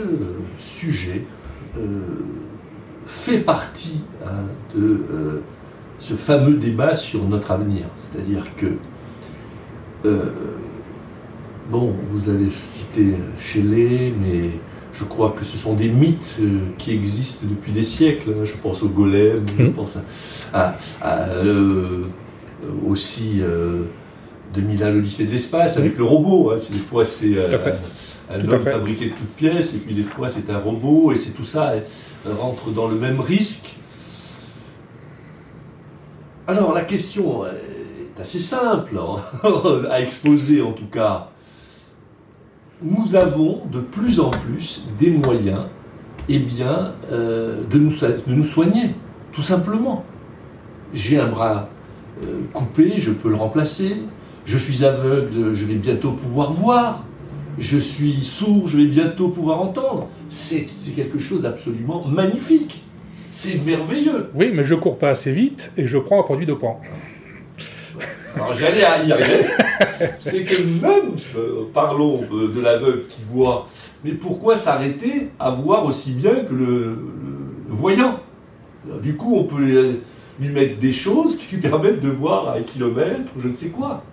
sujet 0.57 1.23
euh, 1.77 2.01
fait 3.05 3.39
partie 3.39 4.01
hein, 4.25 4.45
de 4.75 5.01
euh, 5.11 5.41
ce 5.99 6.13
fameux 6.13 6.53
débat 6.53 6.95
sur 6.95 7.23
notre 7.25 7.51
avenir. 7.51 7.85
C'est-à-dire 8.09 8.47
que, 8.55 8.67
euh, 10.05 10.31
bon, 11.69 11.95
vous 12.03 12.29
avez 12.29 12.49
cité 12.49 13.15
Shelley, 13.37 14.13
mais 14.19 14.51
je 14.99 15.05
crois 15.05 15.31
que 15.31 15.45
ce 15.45 15.55
sont 15.55 15.73
des 15.73 15.87
mythes 15.87 16.37
qui 16.77 16.91
existent 16.91 17.47
depuis 17.49 17.71
des 17.71 17.81
siècles. 17.81 18.31
Hein. 18.31 18.43
Je 18.43 18.53
pense 18.61 18.83
au 18.83 18.89
golem, 18.89 19.45
je 19.57 19.63
mmh. 19.63 19.73
pense 19.73 19.97
à, 20.53 20.75
aussi 22.85 23.41
2001 24.53 24.91
l'Odyssée 24.91 25.25
de 25.25 25.31
l'espace 25.31 25.77
avec 25.77 25.97
le 25.97 26.03
robot. 26.03 26.51
Hein. 26.51 26.57
Des 26.71 26.79
fois, 26.79 27.05
c'est 27.05 27.35
un 28.29 28.47
homme 28.47 28.59
fabriqué 28.59 29.05
de 29.05 29.11
toutes 29.11 29.35
pièces, 29.35 29.73
et 29.73 29.77
puis 29.77 29.95
des 29.95 30.03
fois 30.03 30.29
c'est 30.29 30.49
un 30.49 30.59
robot, 30.59 31.11
et 31.11 31.15
c'est 31.15 31.31
tout 31.31 31.43
ça 31.43 31.73
rentre 32.25 32.69
dans 32.71 32.87
le 32.87 32.95
même 32.95 33.19
risque. 33.19 33.75
Alors 36.47 36.73
la 36.73 36.83
question 36.83 37.45
est 37.45 38.19
assez 38.19 38.39
simple 38.39 38.97
hein, 38.97 39.49
à 39.91 40.01
exposer 40.01 40.61
en 40.61 40.71
tout 40.71 40.87
cas. 40.87 41.29
Nous 42.81 43.15
avons 43.15 43.61
de 43.71 43.79
plus 43.79 44.19
en 44.19 44.29
plus 44.29 44.85
des 44.97 45.09
moyens 45.09 45.65
eh 46.29 46.39
bien, 46.39 46.93
euh, 47.11 47.63
de, 47.69 47.77
nous, 47.77 47.91
de 47.91 48.33
nous 48.33 48.43
soigner, 48.43 48.95
tout 49.31 49.41
simplement. 49.41 50.05
J'ai 50.93 51.19
un 51.19 51.27
bras 51.27 51.69
euh, 52.23 52.41
coupé, 52.53 52.93
je 52.97 53.11
peux 53.11 53.29
le 53.29 53.35
remplacer. 53.35 53.97
Je 54.45 54.57
suis 54.57 54.85
aveugle, 54.85 55.53
je 55.53 55.65
vais 55.65 55.75
bientôt 55.75 56.11
pouvoir 56.13 56.51
voir 56.51 57.03
je 57.59 57.77
suis 57.77 58.13
sourd, 58.21 58.67
je 58.67 58.77
vais 58.77 58.85
bientôt 58.85 59.29
pouvoir 59.29 59.61
entendre. 59.61 60.07
C'est 60.29 60.65
quelque 60.95 61.19
chose 61.19 61.41
d'absolument 61.41 62.07
magnifique. 62.07 62.81
C'est 63.31 63.63
merveilleux. 63.63 64.29
Oui, 64.33 64.51
mais 64.53 64.63
je 64.63 64.75
cours 64.75 64.97
pas 64.97 65.09
assez 65.09 65.31
vite 65.31 65.71
et 65.77 65.85
je 65.85 65.97
prends 65.97 66.19
un 66.19 66.23
produit 66.23 66.45
dopant. 66.45 66.81
Alors 68.39 68.53
j'allais 68.53 68.79
y 68.79 69.11
arriver. 69.11 69.45
C'est 70.17 70.43
que 70.43 70.61
même, 70.61 71.15
euh, 71.35 71.65
parlons 71.73 72.21
de, 72.21 72.61
l'aveugle 72.61 73.05
qui 73.07 73.21
voit, 73.31 73.67
mais 74.03 74.11
pourquoi 74.11 74.55
s'arrêter 74.55 75.29
à 75.39 75.49
voir 75.49 75.85
aussi 75.85 76.11
bien 76.11 76.35
que 76.35 76.53
le, 76.53 76.97
voyant? 77.67 78.19
Du 79.03 79.17
coup, 79.17 79.35
on 79.35 79.43
peut 79.43 79.61
lui 80.39 80.49
mettre 80.49 80.79
des 80.79 80.91
choses 80.91 81.35
qui 81.35 81.55
lui 81.55 81.61
permettent 81.61 81.99
de 81.99 82.09
voir 82.09 82.49
à 82.49 82.55
un 82.55 82.61
kilomètre 82.61 83.29
ou 83.35 83.41
je 83.41 83.47
ne 83.47 83.53
sais 83.53 83.69
quoi. 83.69 84.03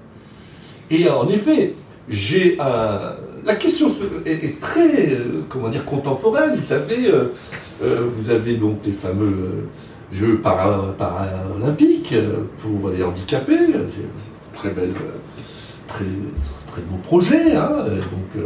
Et 0.90 1.08
en 1.08 1.28
effet, 1.28 1.74
j'ai 2.08 2.56
un, 2.60 3.16
la 3.46 3.54
question 3.54 3.86
est, 4.24 4.60
très, 4.60 5.12
euh, 5.12 5.42
comment 5.48 5.68
dire, 5.68 5.84
contemporaine. 5.84 6.54
Vous 6.56 6.66
savez, 6.66 7.06
euh, 7.06 7.32
euh, 7.82 8.08
vous 8.12 8.30
avez 8.30 8.54
donc 8.54 8.78
les 8.84 8.92
fameux 8.92 9.68
Jeux 10.12 10.40
paralympiques 10.40 12.14
pour 12.58 12.90
les 12.90 13.02
handicapés. 13.02 13.74
Très 14.54 14.70
belle, 14.70 14.94
très, 15.86 16.04
très 16.66 16.82
beau 16.82 16.96
projet. 17.02 17.56
Hein, 17.56 17.84
donc, 17.86 18.42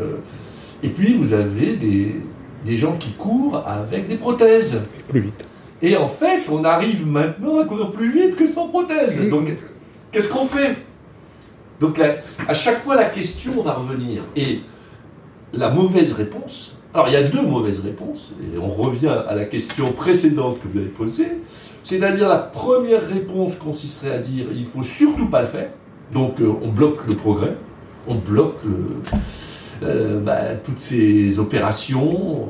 et 0.83 0.89
puis 0.89 1.15
vous 1.15 1.33
avez 1.33 1.77
des, 1.77 2.17
des 2.65 2.77
gens 2.77 2.93
qui 2.93 3.13
courent 3.13 3.63
avec 3.67 4.07
des 4.07 4.17
prothèses. 4.17 4.81
Plus 5.09 5.21
vite. 5.21 5.45
Et 5.83 5.97
en 5.97 6.09
fait, 6.09 6.49
on 6.51 6.65
arrive 6.65 7.07
maintenant 7.07 7.61
à 7.61 7.65
courir 7.65 7.91
plus 7.91 8.11
vite 8.11 8.37
que 8.37 8.47
sans 8.47 8.69
prothèse. 8.69 9.29
Donc, 9.29 9.57
qu'est-ce 10.11 10.29
qu'on 10.29 10.45
fait? 10.45 10.77
Donc, 11.79 11.99
à 12.49 12.55
chaque 12.55 12.83
fois, 12.83 12.97
la 12.97 13.07
question 13.07 13.63
va 13.63 13.73
revenir. 13.73 14.23
Et 14.37 14.61
la 15.53 15.71
mauvaise 15.71 16.13
réponse. 16.13 16.73
Alors 16.93 17.09
il 17.09 17.15
y 17.15 17.17
a 17.17 17.23
deux 17.23 17.47
mauvaises 17.47 17.81
réponses, 17.81 18.33
et 18.43 18.59
on 18.59 18.67
revient 18.67 19.15
à 19.29 19.35
la 19.35 19.45
question 19.45 19.93
précédente 19.93 20.59
que 20.61 20.67
vous 20.67 20.79
avez 20.79 20.89
posée. 20.89 21.39
C'est-à-dire 21.85 22.29
la 22.29 22.39
première 22.39 23.07
réponse 23.07 23.57
consisterait 23.57 24.13
à 24.13 24.19
dire 24.19 24.47
il 24.55 24.67
faut 24.67 24.83
surtout 24.83 25.27
pas 25.27 25.43
le 25.43 25.47
faire, 25.47 25.71
donc 26.13 26.41
euh, 26.41 26.53
on 26.63 26.69
bloque 26.69 27.07
le 27.07 27.15
progrès, 27.15 27.57
on 28.09 28.17
bloque 28.17 28.63
euh, 29.85 30.21
bah, 30.21 30.57
toutes 30.57 30.79
ces 30.79 31.39
opérations. 31.39 32.49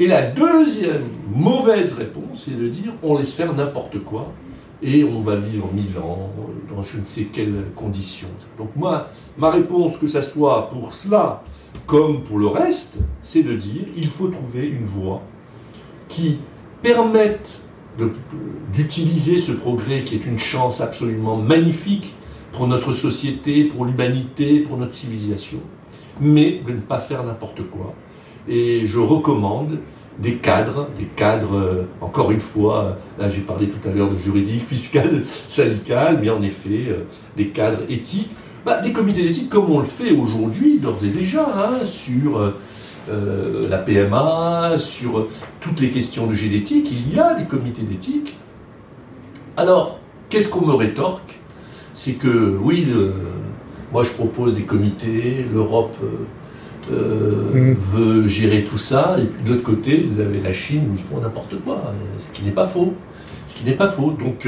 Et 0.00 0.08
la 0.08 0.22
deuxième 0.22 1.04
mauvaise 1.32 1.92
réponse, 1.92 2.44
c'est 2.44 2.58
de 2.58 2.68
dire 2.68 2.92
on 3.04 3.16
laisse 3.16 3.34
faire 3.34 3.52
n'importe 3.52 4.02
quoi 4.02 4.32
et 4.82 5.04
on 5.04 5.22
va 5.22 5.36
vivre 5.36 5.70
mille 5.72 5.98
ans 5.98 6.30
dans 6.68 6.82
je 6.82 6.98
ne 6.98 7.02
sais 7.02 7.24
quelles 7.24 7.64
conditions. 7.74 8.28
Donc 8.56 8.70
moi, 8.76 9.08
ma 9.36 9.50
réponse, 9.50 9.96
que 9.96 10.06
ce 10.06 10.20
soit 10.20 10.68
pour 10.68 10.92
cela 10.92 11.42
comme 11.86 12.22
pour 12.22 12.38
le 12.38 12.46
reste, 12.46 12.94
c'est 13.22 13.42
de 13.42 13.54
dire 13.54 13.82
il 13.96 14.08
faut 14.08 14.28
trouver 14.28 14.66
une 14.66 14.84
voie 14.84 15.22
qui 16.08 16.38
permette 16.82 17.60
d'utiliser 18.72 19.38
ce 19.38 19.52
progrès 19.52 20.00
qui 20.00 20.14
est 20.14 20.26
une 20.26 20.38
chance 20.38 20.80
absolument 20.80 21.36
magnifique 21.36 22.14
pour 22.52 22.68
notre 22.68 22.92
société, 22.92 23.64
pour 23.64 23.84
l'humanité, 23.84 24.60
pour 24.60 24.76
notre 24.76 24.94
civilisation, 24.94 25.58
mais 26.20 26.60
de 26.66 26.72
ne 26.72 26.80
pas 26.80 26.98
faire 26.98 27.24
n'importe 27.24 27.68
quoi. 27.68 27.94
Et 28.46 28.86
je 28.86 28.98
recommande 28.98 29.78
des 30.18 30.36
cadres, 30.36 30.88
des 30.98 31.04
cadres, 31.04 31.56
euh, 31.56 31.88
encore 32.00 32.30
une 32.30 32.40
fois, 32.40 32.98
là 33.18 33.28
j'ai 33.28 33.40
parlé 33.40 33.68
tout 33.68 33.88
à 33.88 33.92
l'heure 33.92 34.10
de 34.10 34.16
juridique, 34.16 34.66
fiscal, 34.66 35.22
syndical, 35.46 36.18
mais 36.20 36.30
en 36.30 36.42
effet, 36.42 36.86
euh, 36.88 37.04
des 37.36 37.48
cadres 37.48 37.82
éthiques 37.88 38.30
bah, 38.68 38.82
des 38.82 38.92
comités 38.92 39.22
d'éthique 39.22 39.48
comme 39.48 39.70
on 39.70 39.78
le 39.78 39.84
fait 39.84 40.12
aujourd'hui, 40.12 40.78
d'ores 40.78 41.02
et 41.02 41.08
déjà, 41.08 41.42
hein, 41.42 41.84
sur 41.84 42.36
euh, 42.36 42.54
euh, 43.08 43.66
la 43.68 43.78
PMA, 43.78 44.76
sur 44.76 45.28
toutes 45.58 45.80
les 45.80 45.88
questions 45.88 46.26
de 46.26 46.34
génétique, 46.34 46.90
il 46.90 47.14
y 47.14 47.18
a 47.18 47.32
des 47.32 47.46
comités 47.46 47.80
d'éthique. 47.80 48.36
Alors, 49.56 50.00
qu'est-ce 50.28 50.48
qu'on 50.48 50.66
me 50.66 50.74
rétorque? 50.74 51.40
C'est 51.94 52.12
que, 52.12 52.58
oui, 52.60 52.86
moi 53.90 54.02
je 54.02 54.10
propose 54.10 54.52
des 54.52 54.64
comités, 54.64 55.46
l'Europe 55.50 55.96
euh, 56.02 56.26
mmh. 56.90 57.72
veut 57.72 58.26
gérer 58.26 58.64
tout 58.64 58.78
ça, 58.78 59.16
et 59.18 59.24
puis 59.24 59.42
de 59.44 59.50
l'autre 59.50 59.62
côté, 59.62 60.06
vous 60.08 60.20
avez 60.20 60.40
la 60.40 60.52
Chine 60.52 60.88
où 60.90 60.94
ils 60.94 60.98
font 60.98 61.20
n'importe 61.20 61.60
quoi, 61.62 61.92
ce 62.16 62.30
qui 62.30 62.42
n'est 62.42 62.50
pas 62.50 62.66
faux. 62.66 62.94
Ce 63.46 63.54
qui 63.54 63.64
n'est 63.64 63.72
pas 63.76 63.88
faux. 63.88 64.10
Donc, 64.10 64.46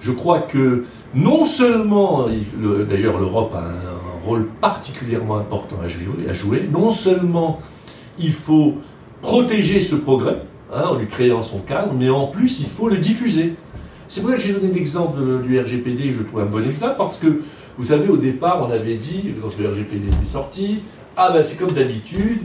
je 0.00 0.12
crois 0.12 0.40
que 0.40 0.84
non 1.14 1.44
seulement, 1.44 2.26
d'ailleurs 2.88 3.18
l'Europe 3.18 3.54
a 3.54 3.64
un, 3.64 3.96
rôle 4.24 4.46
particulièrement 4.60 5.36
important 5.36 5.76
à 5.84 5.86
jouer, 5.86 6.28
à 6.28 6.32
jouer, 6.32 6.68
non 6.72 6.90
seulement 6.90 7.60
il 8.18 8.32
faut 8.32 8.74
protéger 9.22 9.80
ce 9.80 9.94
progrès 9.94 10.42
hein, 10.74 10.82
en 10.88 10.96
lui 10.96 11.06
créant 11.06 11.44
son 11.44 11.60
cadre, 11.60 11.92
mais 11.96 12.10
en 12.10 12.26
plus 12.26 12.58
il 12.58 12.66
faut 12.66 12.88
le 12.88 12.96
diffuser. 12.96 13.54
C'est 14.08 14.20
pour 14.20 14.30
ça 14.30 14.36
que 14.36 14.42
j'ai 14.42 14.52
donné 14.52 14.72
l'exemple 14.72 15.42
du 15.42 15.60
RGPD, 15.60 16.16
je 16.18 16.24
trouve 16.24 16.40
un 16.40 16.46
bon 16.46 16.58
exemple, 16.68 16.96
parce 16.98 17.18
que 17.18 17.40
vous 17.76 17.84
savez, 17.84 18.08
au 18.08 18.16
départ, 18.16 18.66
on 18.68 18.72
avait 18.72 18.96
dit, 18.96 19.34
quand 19.40 19.56
le 19.58 19.68
RGPD 19.68 20.08
était 20.08 20.24
sorti, 20.24 20.80
ah 21.16 21.30
ben 21.32 21.42
c'est 21.42 21.56
comme 21.56 21.72
d'habitude, 21.72 22.40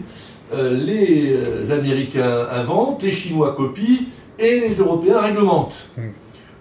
euh, 0.54 0.74
les 0.74 1.34
euh, 1.34 1.78
Américains 1.78 2.48
inventent, 2.52 3.04
les 3.04 3.12
Chinois 3.12 3.54
copient, 3.56 4.06
et 4.40 4.60
les 4.60 4.76
Européens 4.76 5.20
réglementent. 5.20 5.88
Hmm. 5.98 6.10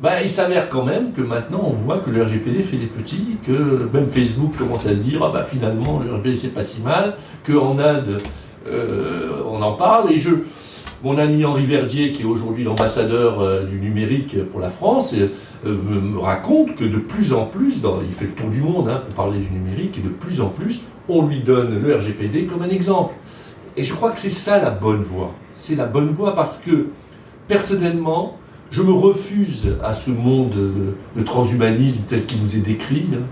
Bah, 0.01 0.23
il 0.23 0.29
s'avère 0.29 0.71
quand 0.71 0.85
même 0.85 1.13
que 1.13 1.21
maintenant 1.21 1.61
on 1.63 1.73
voit 1.73 1.99
que 1.99 2.09
le 2.09 2.23
RGPD 2.23 2.63
fait 2.63 2.79
des 2.79 2.87
petits, 2.87 3.37
que 3.47 3.89
même 3.93 4.07
Facebook 4.07 4.57
commence 4.57 4.87
à 4.87 4.91
se 4.91 4.95
dire 4.95 5.23
ah 5.23 5.31
bah 5.31 5.45
finalement 5.45 6.01
le 6.03 6.15
RGPD 6.15 6.37
c'est 6.37 6.55
pas 6.55 6.63
si 6.63 6.81
mal, 6.81 7.17
qu'en 7.47 7.79
Inde 7.79 8.17
euh, 8.69 9.43
on 9.47 9.61
en 9.61 9.73
parle 9.73 10.11
et 10.11 10.19
je 10.19 10.31
mon 11.03 11.17
ami 11.17 11.45
Henri 11.47 11.65
Verdier, 11.65 12.13
qui 12.13 12.23
est 12.23 12.27
aujourd'hui 12.27 12.65
l'ambassadeur 12.65 13.41
euh, 13.41 13.65
du 13.65 13.79
numérique 13.79 14.37
pour 14.51 14.61
la 14.61 14.69
France, 14.69 15.15
euh, 15.15 15.29
me, 15.65 16.19
raconte 16.19 16.75
que 16.75 16.85
de 16.85 16.99
plus 16.99 17.33
en 17.33 17.47
plus, 17.47 17.81
dans, 17.81 18.03
il 18.03 18.11
fait 18.11 18.27
le 18.27 18.33
tour 18.33 18.51
du 18.51 18.61
monde 18.61 18.89
hein, 18.89 19.01
pour 19.07 19.15
parler 19.15 19.39
du 19.39 19.51
numérique, 19.51 19.97
et 19.97 20.03
de 20.03 20.11
plus 20.11 20.43
en 20.43 20.49
plus, 20.49 20.83
on 21.11 21.27
lui 21.27 21.41
donne 21.41 21.81
le 21.83 21.97
RGPD 21.97 22.47
comme 22.47 22.63
un 22.63 22.69
exemple. 22.69 23.15
Et 23.77 23.85
je 23.85 23.95
crois 23.95 24.11
que 24.11 24.19
c'est 24.19 24.29
ça 24.29 24.61
la 24.61 24.71
bonne 24.71 25.03
voie. 25.03 25.33
C'est 25.53 25.77
la 25.77 25.87
bonne 25.87 26.11
voie 26.11 26.35
parce 26.35 26.57
que, 26.57 26.87
personnellement, 27.47 28.37
je 28.71 28.83
me 28.83 28.93
refuse 28.93 29.75
à 29.83 29.93
ce 29.93 30.11
monde 30.11 30.55
de, 31.17 31.23
transhumanisme 31.23 32.05
tel 32.09 32.25
qu'il 32.25 32.41
nous 32.41 32.57
est 32.57 32.61
décrit. 32.61 33.07
Hein. 33.15 33.23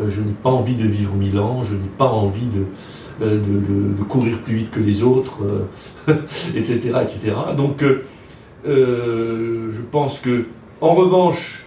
Euh, 0.00 0.08
je 0.08 0.20
n'ai 0.20 0.32
pas 0.32 0.50
envie 0.50 0.74
de 0.74 0.86
vivre 0.86 1.14
mille 1.14 1.38
ans, 1.38 1.62
je 1.64 1.74
n'ai 1.74 1.90
pas 1.98 2.08
envie 2.08 2.46
de, 2.46 2.66
euh, 3.22 3.38
courir 4.08 4.38
plus 4.40 4.54
vite 4.54 4.70
que 4.70 4.80
les 4.80 5.02
autres, 5.02 5.42
etc., 6.54 6.92
euh, 6.94 7.00
etc. 7.02 7.32
Donc, 7.56 7.84
je 8.64 9.80
pense 9.90 10.18
que 10.18 10.46
En 10.80 10.94
revanche, 10.94 11.62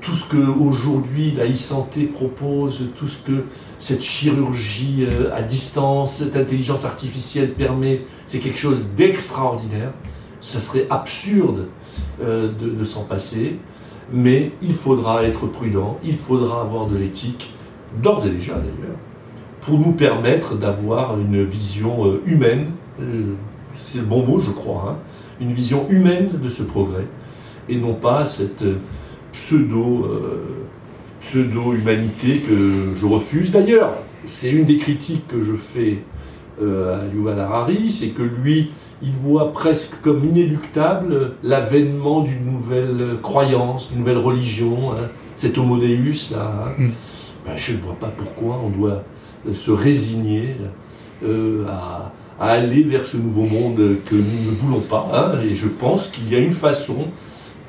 tout 0.00 0.14
ce 0.14 0.24
que 0.24 0.36
aujourd'hui 0.36 1.32
la 1.32 1.46
e-santé 1.46 2.04
propose, 2.04 2.88
tout 2.96 3.06
ce 3.06 3.18
que 3.18 3.44
cette 3.78 4.02
chirurgie 4.02 5.06
euh, 5.06 5.32
à 5.32 5.42
distance, 5.42 6.16
cette 6.16 6.36
intelligence 6.36 6.84
artificielle 6.84 7.52
permet, 7.52 8.02
c'est 8.26 8.40
quelque 8.40 8.58
chose 8.58 8.88
d'extraordinaire. 8.96 9.92
Ça 10.40 10.58
serait 10.58 10.86
absurde 10.90 11.68
euh, 12.20 12.52
de, 12.52 12.82
s'en 12.82 13.04
passer, 13.04 13.58
mais 14.12 14.50
il 14.62 14.74
faudra 14.74 15.22
être 15.24 15.46
prudent, 15.46 15.98
il 16.02 16.16
faudra 16.16 16.60
avoir 16.60 16.86
de 16.86 16.96
l'éthique, 16.96 17.52
d'ores 18.02 18.26
et 18.26 18.30
déjà 18.30 18.54
d'ailleurs, 18.54 18.96
pour 19.60 19.78
nous 19.78 19.92
permettre 19.92 20.56
d'avoir 20.56 21.18
une 21.18 21.44
vision 21.44 22.20
humaine, 22.24 22.70
c'est 23.72 23.98
le 23.98 24.04
bon 24.04 24.24
mot 24.24 24.40
je 24.40 24.50
crois, 24.50 24.90
hein, 24.90 24.96
une 25.40 25.52
vision 25.52 25.86
humaine 25.88 26.30
de 26.42 26.48
ce 26.48 26.62
progrès, 26.62 27.06
et 27.68 27.76
non 27.76 27.94
pas 27.94 28.24
cette 28.24 28.64
pseudo, 29.38 30.04
euh, 30.04 30.66
pseudo-humanité 31.20 32.40
que 32.40 32.98
je 33.00 33.06
refuse. 33.06 33.52
D'ailleurs, 33.52 33.92
c'est 34.26 34.50
une 34.50 34.64
des 34.64 34.76
critiques 34.76 35.28
que 35.28 35.44
je 35.44 35.54
fais 35.54 35.98
euh, 36.60 37.00
à 37.00 37.14
Yuval 37.14 37.38
Harari, 37.38 37.92
c'est 37.92 38.08
que 38.08 38.22
lui, 38.22 38.72
il 39.00 39.12
voit 39.12 39.52
presque 39.52 40.00
comme 40.02 40.24
inéluctable 40.24 41.34
l'avènement 41.44 42.22
d'une 42.22 42.44
nouvelle 42.50 43.20
croyance, 43.22 43.90
d'une 43.90 44.00
nouvelle 44.00 44.18
religion, 44.18 44.92
hein, 44.92 45.08
cet 45.36 45.56
homo 45.56 45.78
deus 45.78 46.32
là. 46.32 46.52
Hein. 46.66 46.72
Mm. 46.76 46.88
Ben, 47.46 47.56
je 47.56 47.72
ne 47.72 47.78
vois 47.78 47.94
pas 47.94 48.12
pourquoi 48.14 48.60
on 48.64 48.70
doit 48.70 49.04
se 49.52 49.70
résigner 49.70 50.56
euh, 51.22 51.64
à, 51.68 52.12
aller 52.40 52.82
vers 52.82 53.06
ce 53.06 53.16
nouveau 53.16 53.44
monde 53.44 53.80
que 54.04 54.16
nous 54.16 54.50
ne 54.50 54.56
voulons 54.56 54.80
pas. 54.80 55.08
Hein. 55.14 55.38
et 55.48 55.54
je 55.54 55.68
pense 55.68 56.08
qu'il 56.08 56.28
y 56.28 56.34
a 56.34 56.40
une 56.40 56.50
façon 56.50 57.06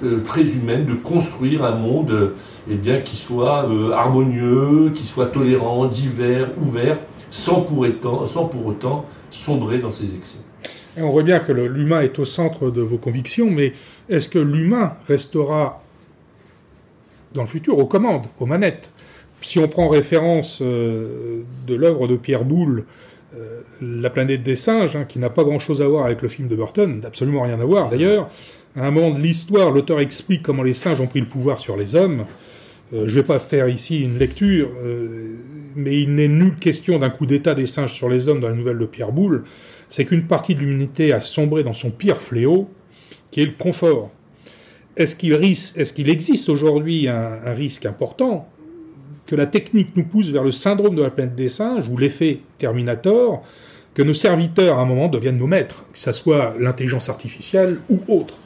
euh, 0.01 0.19
très 0.25 0.55
humaine 0.55 0.85
de 0.85 0.93
construire 0.93 1.65
un 1.65 1.75
monde 1.75 2.33
eh 2.69 2.75
bien, 2.75 3.01
qui 3.01 3.17
soit 3.17 3.69
euh, 3.69 3.91
harmonieux, 3.91 4.91
qui 4.93 5.05
soit 5.05 5.25
tolérant, 5.25 5.87
divers, 5.87 6.51
ouvert, 6.61 6.99
sans 7.29 7.61
pour, 7.61 7.79
autant, 8.65 9.05
sombrer 9.29 9.79
dans 9.79 9.91
ses 9.91 10.15
excès. 10.15 10.39
on 10.97 11.09
voit 11.09 11.23
bien 11.23 11.39
que 11.39 11.51
l'humain 11.51 11.99
est 11.99 12.17
au 12.17 12.23
centre 12.23 12.71
de 12.71 12.81
vos 12.81 12.97
convictions, 12.97 13.49
mais 13.49 13.73
est-ce 14.07 14.29
que 14.29 14.39
l'humain 14.39 14.93
restera 15.05 15.83
dans 17.33 17.41
le 17.41 17.47
futur 17.47 17.77
aux 17.77 17.85
commandes, 17.85 18.27
aux 18.39 18.45
manettes? 18.45 18.93
Si 19.41 19.59
on 19.59 19.67
prend 19.67 19.89
référence 19.89 20.59
euh, 20.61 21.41
de 21.67 21.75
l'œuvre 21.75 22.07
de 22.07 22.15
Pierre 22.15 22.45
Boulle, 22.45 22.85
La 23.81 24.09
planète 24.09 24.41
des 24.41 24.55
singes, 24.55 24.95
hein, 24.95 25.05
qui 25.07 25.19
n'a 25.19 25.29
pas 25.29 25.43
grand-chose 25.43 25.83
à 25.83 25.87
voir 25.87 26.05
avec 26.05 26.23
le 26.23 26.27
film 26.27 26.47
de 26.47 26.55
Burton, 26.55 27.01
absolument 27.05 27.43
rien 27.43 27.59
à 27.59 27.63
voir 27.63 27.87
d'ailleurs, 27.89 28.27
à 28.75 28.85
un 28.85 28.91
moment 28.91 29.11
de 29.11 29.19
l'histoire, 29.19 29.71
l'auteur 29.71 29.99
explique 29.99 30.43
comment 30.43 30.63
les 30.63 30.73
singes 30.73 31.01
ont 31.01 31.07
pris 31.07 31.19
le 31.19 31.27
pouvoir 31.27 31.59
sur 31.59 31.75
les 31.75 31.95
hommes. 31.95 32.25
Euh, 32.93 33.07
je 33.07 33.15
ne 33.15 33.21
vais 33.21 33.23
pas 33.23 33.39
faire 33.39 33.67
ici 33.67 34.01
une 34.01 34.17
lecture, 34.17 34.69
euh, 34.83 35.35
mais 35.75 36.01
il 36.01 36.15
n'est 36.15 36.27
nulle 36.27 36.55
question 36.55 36.99
d'un 36.99 37.09
coup 37.09 37.25
d'État 37.25 37.55
des 37.55 37.67
singes 37.67 37.93
sur 37.93 38.09
les 38.09 38.29
hommes 38.29 38.39
dans 38.39 38.49
la 38.49 38.55
nouvelle 38.55 38.77
de 38.77 38.85
Pierre 38.85 39.11
Boulle. 39.11 39.43
C'est 39.89 40.05
qu'une 40.05 40.27
partie 40.27 40.55
de 40.55 40.59
l'humanité 40.59 41.13
a 41.13 41.21
sombré 41.21 41.63
dans 41.63 41.73
son 41.73 41.91
pire 41.91 42.17
fléau, 42.17 42.69
qui 43.31 43.41
est 43.41 43.45
le 43.45 43.53
confort. 43.57 44.11
Est-ce 44.97 45.15
qu'il, 45.15 46.09
existe 46.09 46.49
aujourd'hui 46.49 47.07
un, 47.07 47.39
un, 47.45 47.53
risque 47.53 47.85
important 47.85 48.49
que 49.25 49.35
la 49.35 49.45
technique 49.45 49.95
nous 49.95 50.03
pousse 50.03 50.29
vers 50.29 50.43
le 50.43 50.51
syndrome 50.51 50.95
de 50.95 51.03
la 51.03 51.09
planète 51.09 51.35
des 51.35 51.49
singes 51.49 51.87
ou 51.87 51.97
l'effet 51.97 52.39
Terminator, 52.57 53.43
que 53.93 54.01
nos 54.01 54.13
serviteurs 54.13 54.77
à 54.77 54.81
un 54.81 54.85
moment 54.85 55.07
deviennent 55.07 55.37
nos 55.37 55.47
maîtres, 55.47 55.85
que 55.91 55.99
ce 55.99 56.11
soit 56.11 56.55
l'intelligence 56.59 57.09
artificielle 57.09 57.79
ou 57.89 58.01
autre? 58.07 58.37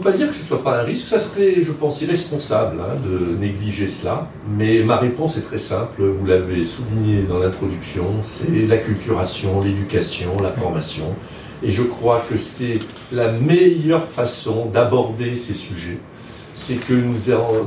Pas 0.00 0.12
dire 0.12 0.28
que 0.28 0.34
ce 0.34 0.40
ne 0.40 0.44
soit 0.44 0.62
pas 0.62 0.80
un 0.80 0.82
risque, 0.82 1.06
ça 1.06 1.18
serait, 1.18 1.62
je 1.62 1.72
pense, 1.72 2.00
irresponsable 2.02 2.78
hein, 2.80 2.96
de 3.04 3.36
négliger 3.36 3.86
cela. 3.86 4.28
Mais 4.56 4.82
ma 4.82 4.96
réponse 4.96 5.36
est 5.36 5.42
très 5.42 5.58
simple, 5.58 6.04
vous 6.04 6.26
l'avez 6.26 6.62
souligné 6.62 7.22
dans 7.22 7.38
l'introduction, 7.38 8.04
c'est 8.22 8.66
l'acculturation, 8.66 9.60
l'éducation, 9.60 10.36
la 10.42 10.48
formation. 10.48 11.14
Et 11.62 11.68
je 11.68 11.82
crois 11.82 12.24
que 12.28 12.36
c'est 12.36 12.78
la 13.12 13.32
meilleure 13.32 14.06
façon 14.06 14.66
d'aborder 14.66 15.36
ces 15.36 15.54
sujets. 15.54 15.98
C'est 16.52 16.76
que 16.76 16.94
nous, 16.94 17.16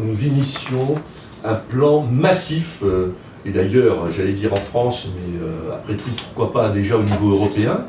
nous 0.04 0.26
initions 0.26 0.96
un 1.44 1.56
plan 1.56 2.02
massif, 2.02 2.80
euh, 2.84 3.14
et 3.46 3.52
d'ailleurs, 3.52 4.10
j'allais 4.12 4.34
dire 4.34 4.54
en 4.54 4.58
France, 4.58 5.08
mais 5.16 5.40
euh, 5.42 5.74
après 5.74 5.96
tout, 5.96 6.10
pourquoi 6.18 6.52
pas 6.52 6.70
déjà 6.70 6.98
au 6.98 7.04
niveau 7.04 7.32
européen. 7.32 7.86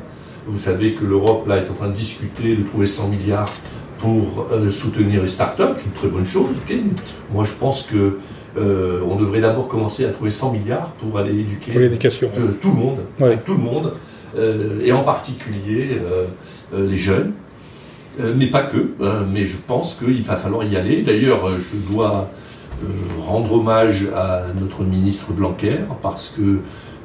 Vous 0.47 0.59
savez 0.59 0.93
que 0.93 1.05
l'Europe 1.05 1.47
là 1.47 1.57
est 1.57 1.69
en 1.69 1.73
train 1.73 1.87
de 1.87 1.93
discuter 1.93 2.55
de 2.55 2.63
trouver 2.63 2.85
100 2.85 3.09
milliards 3.09 3.51
pour 4.01 4.47
euh, 4.51 4.69
soutenir 4.71 5.21
les 5.21 5.27
startups, 5.27 5.75
c'est 5.75 5.85
une 5.85 5.91
très 5.91 6.07
bonne 6.07 6.25
chose. 6.25 6.55
Moi, 7.31 7.43
je 7.43 7.51
pense 7.51 7.83
que 7.83 8.17
euh, 8.57 9.01
on 9.07 9.15
devrait 9.15 9.41
d'abord 9.41 9.67
commencer 9.67 10.05
à 10.05 10.09
trouver 10.09 10.31
100 10.31 10.53
milliards 10.53 10.91
pour 10.93 11.19
aller 11.19 11.39
éduquer 11.39 11.71
tout 12.59 12.69
le 12.69 12.75
monde, 12.75 12.97
tout 13.45 13.53
le 13.53 13.59
monde, 13.59 13.93
euh, 14.35 14.81
et 14.83 14.91
en 14.91 15.03
particulier 15.03 15.99
les 16.75 16.97
jeunes, 16.97 17.33
mais 18.35 18.47
pas 18.47 18.63
que. 18.63 18.91
Hein, 19.01 19.27
mais 19.31 19.45
je 19.45 19.55
pense 19.55 19.93
qu'il 19.93 20.23
va 20.23 20.35
falloir 20.35 20.63
y 20.65 20.75
aller. 20.75 21.03
D'ailleurs, 21.03 21.49
je 21.51 21.93
dois 21.93 22.29
rendre 23.19 23.53
hommage 23.53 24.07
à 24.15 24.47
notre 24.59 24.83
ministre 24.83 25.31
Blanquer 25.31 25.77
parce 26.01 26.29
que 26.29 26.59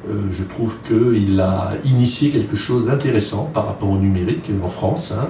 je 0.09 0.43
trouve 0.45 0.79
qu'il 0.87 1.41
a 1.41 1.73
initié 1.85 2.31
quelque 2.31 2.57
chose 2.57 2.87
d'intéressant 2.87 3.51
par 3.53 3.67
rapport 3.67 3.91
au 3.91 3.99
numérique 3.99 4.51
en 4.65 4.69
France. 4.69 5.13
Hein. 5.13 5.29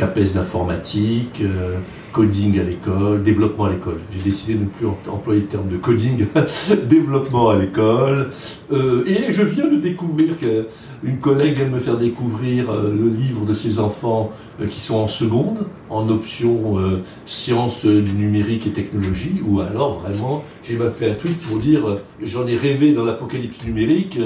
CAPES 0.00 0.32
d'informatique, 0.32 1.42
euh, 1.42 1.76
coding 2.10 2.58
à 2.58 2.62
l'école, 2.62 3.22
développement 3.22 3.66
à 3.66 3.72
l'école. 3.72 3.98
J'ai 4.10 4.22
décidé 4.22 4.54
de 4.54 4.60
ne 4.60 4.64
plus 4.64 4.86
employer 4.86 5.42
le 5.42 5.46
terme 5.46 5.68
de 5.68 5.76
coding, 5.76 6.24
développement 6.88 7.50
à 7.50 7.56
l'école. 7.58 8.30
Euh, 8.72 9.04
et 9.06 9.30
je 9.30 9.42
viens 9.42 9.68
de 9.68 9.76
découvrir 9.76 10.36
qu'une 10.36 11.18
collègue 11.18 11.56
vient 11.56 11.66
de 11.66 11.72
me 11.72 11.78
faire 11.78 11.98
découvrir 11.98 12.70
euh, 12.70 12.90
le 12.90 13.08
livre 13.10 13.44
de 13.44 13.52
ses 13.52 13.78
enfants 13.78 14.32
qui 14.70 14.80
sont 14.80 14.96
en 14.96 15.08
seconde, 15.08 15.66
en 15.90 16.08
option 16.10 16.76
sciences 17.24 17.86
du 17.86 18.12
numérique 18.12 18.66
et 18.66 18.72
technologie, 18.72 19.40
ou 19.46 19.60
alors 19.60 20.00
vraiment, 20.00 20.44
j'ai 20.62 20.76
même 20.76 20.90
fait 20.90 21.10
un 21.10 21.14
truc 21.14 21.38
pour 21.40 21.58
dire, 21.58 21.80
j'en 22.22 22.46
ai 22.46 22.56
rêvé 22.56 22.92
dans 22.92 23.06
l'apocalypse 23.06 23.64
numérique 23.64 24.18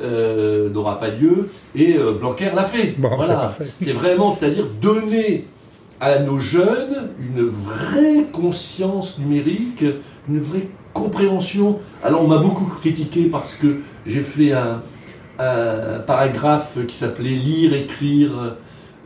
euh, 0.00 0.70
n'aura 0.70 0.98
pas 0.98 1.08
lieu 1.08 1.48
et 1.74 1.96
euh, 1.96 2.12
Blanquer 2.12 2.50
l'a 2.54 2.62
fait. 2.62 2.94
voilà. 2.98 3.52
C'est 3.80 3.92
vraiment, 3.92 4.30
c'est-à-dire 4.30 4.66
donner 4.80 5.46
à 6.00 6.20
nos 6.20 6.38
jeunes 6.38 7.10
une 7.20 7.42
vraie 7.42 8.26
conscience 8.32 9.18
numérique, 9.18 9.84
une 10.28 10.38
vraie 10.38 10.68
compréhension. 10.92 11.78
Alors 12.02 12.22
on 12.22 12.28
m'a 12.28 12.38
beaucoup 12.38 12.64
critiqué 12.64 13.24
parce 13.24 13.54
que 13.54 13.66
j'ai 14.06 14.20
fait 14.20 14.52
un, 14.52 14.82
paragraphe 16.06 16.78
qui 16.86 16.96
s'appelait 16.96 17.30
lire, 17.30 17.72
écrire, 17.72 18.56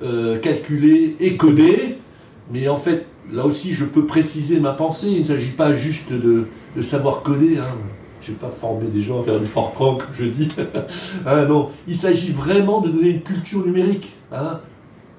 euh, 0.03 0.39
calculer 0.39 1.17
et 1.21 1.37
coder. 1.37 1.99
Mais 2.51 2.69
en 2.69 2.77
fait, 2.77 3.07
là 3.31 3.45
aussi, 3.47 3.73
je 3.73 3.85
peux 3.85 4.07
préciser 4.07 4.61
ma 4.61 4.73
pensée. 4.73 5.09
Il 5.11 5.21
ne 5.21 5.25
s'agit 5.25 5.53
pas 5.53 5.73
juste 5.73 6.13
de, 6.13 6.47
savoir 6.81 7.23
coder. 7.23 7.59
Hein 7.59 7.77
je 8.23 8.31
ne 8.31 8.37
vais 8.37 8.41
pas 8.41 8.49
former 8.49 8.87
des 8.87 9.01
gens 9.01 9.21
à 9.21 9.25
faire 9.25 9.39
du 9.39 9.45
Fortran, 9.45 9.97
comme 9.97 10.13
je 10.13 10.25
dis. 10.25 10.49
ah, 11.27 11.45
non, 11.49 11.69
il 11.87 11.97
s'agit 11.97 12.31
vraiment 12.31 12.81
de 12.81 12.89
donner 12.89 13.11
une 13.11 13.23
culture 13.23 13.65
numérique. 13.65 14.13
Hein. 14.31 14.61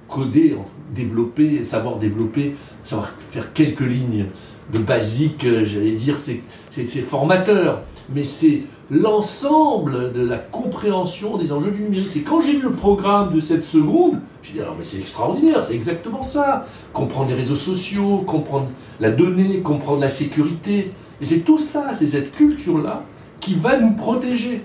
Coder, 0.07 0.57
développer, 0.93 1.63
savoir 1.63 1.97
développer, 1.97 2.55
savoir 2.83 3.13
faire 3.17 3.51
quelques 3.51 3.81
lignes 3.81 4.27
de 4.71 4.79
basique, 4.79 5.45
euh, 5.45 5.65
j'allais 5.65 5.93
dire, 5.93 6.17
c'est 6.17 7.01
formateur. 7.01 7.81
Mais 8.13 8.23
c'est 8.23 8.61
l'ensemble 8.91 10.11
de 10.13 10.25
la 10.25 10.37
compréhension 10.37 11.37
des 11.37 11.51
enjeux 11.51 11.71
du 11.71 11.81
numérique. 11.81 12.15
Et 12.15 12.21
quand 12.21 12.41
j'ai 12.41 12.53
lu 12.53 12.61
le 12.61 12.71
programme 12.71 13.33
de 13.33 13.39
cette 13.39 13.63
seconde, 13.63 14.19
j'ai 14.41 14.53
dit 14.53 14.61
alors 14.61 14.75
mais 14.77 14.83
c'est 14.83 14.99
extraordinaire, 14.99 15.63
c'est 15.63 15.73
exactement 15.73 16.21
ça. 16.21 16.65
Comprendre 16.91 17.29
les 17.29 17.35
réseaux 17.35 17.55
sociaux, 17.55 18.23
comprendre 18.27 18.67
la 18.99 19.09
donnée, 19.09 19.61
comprendre 19.61 20.01
la 20.01 20.09
sécurité, 20.09 20.91
et 21.23 21.25
c'est 21.25 21.39
tout 21.39 21.57
ça, 21.57 21.91
c'est 21.93 22.07
cette 22.07 22.31
culture-là 22.31 23.05
qui 23.39 23.55
va 23.55 23.79
nous 23.79 23.93
protéger. 23.93 24.61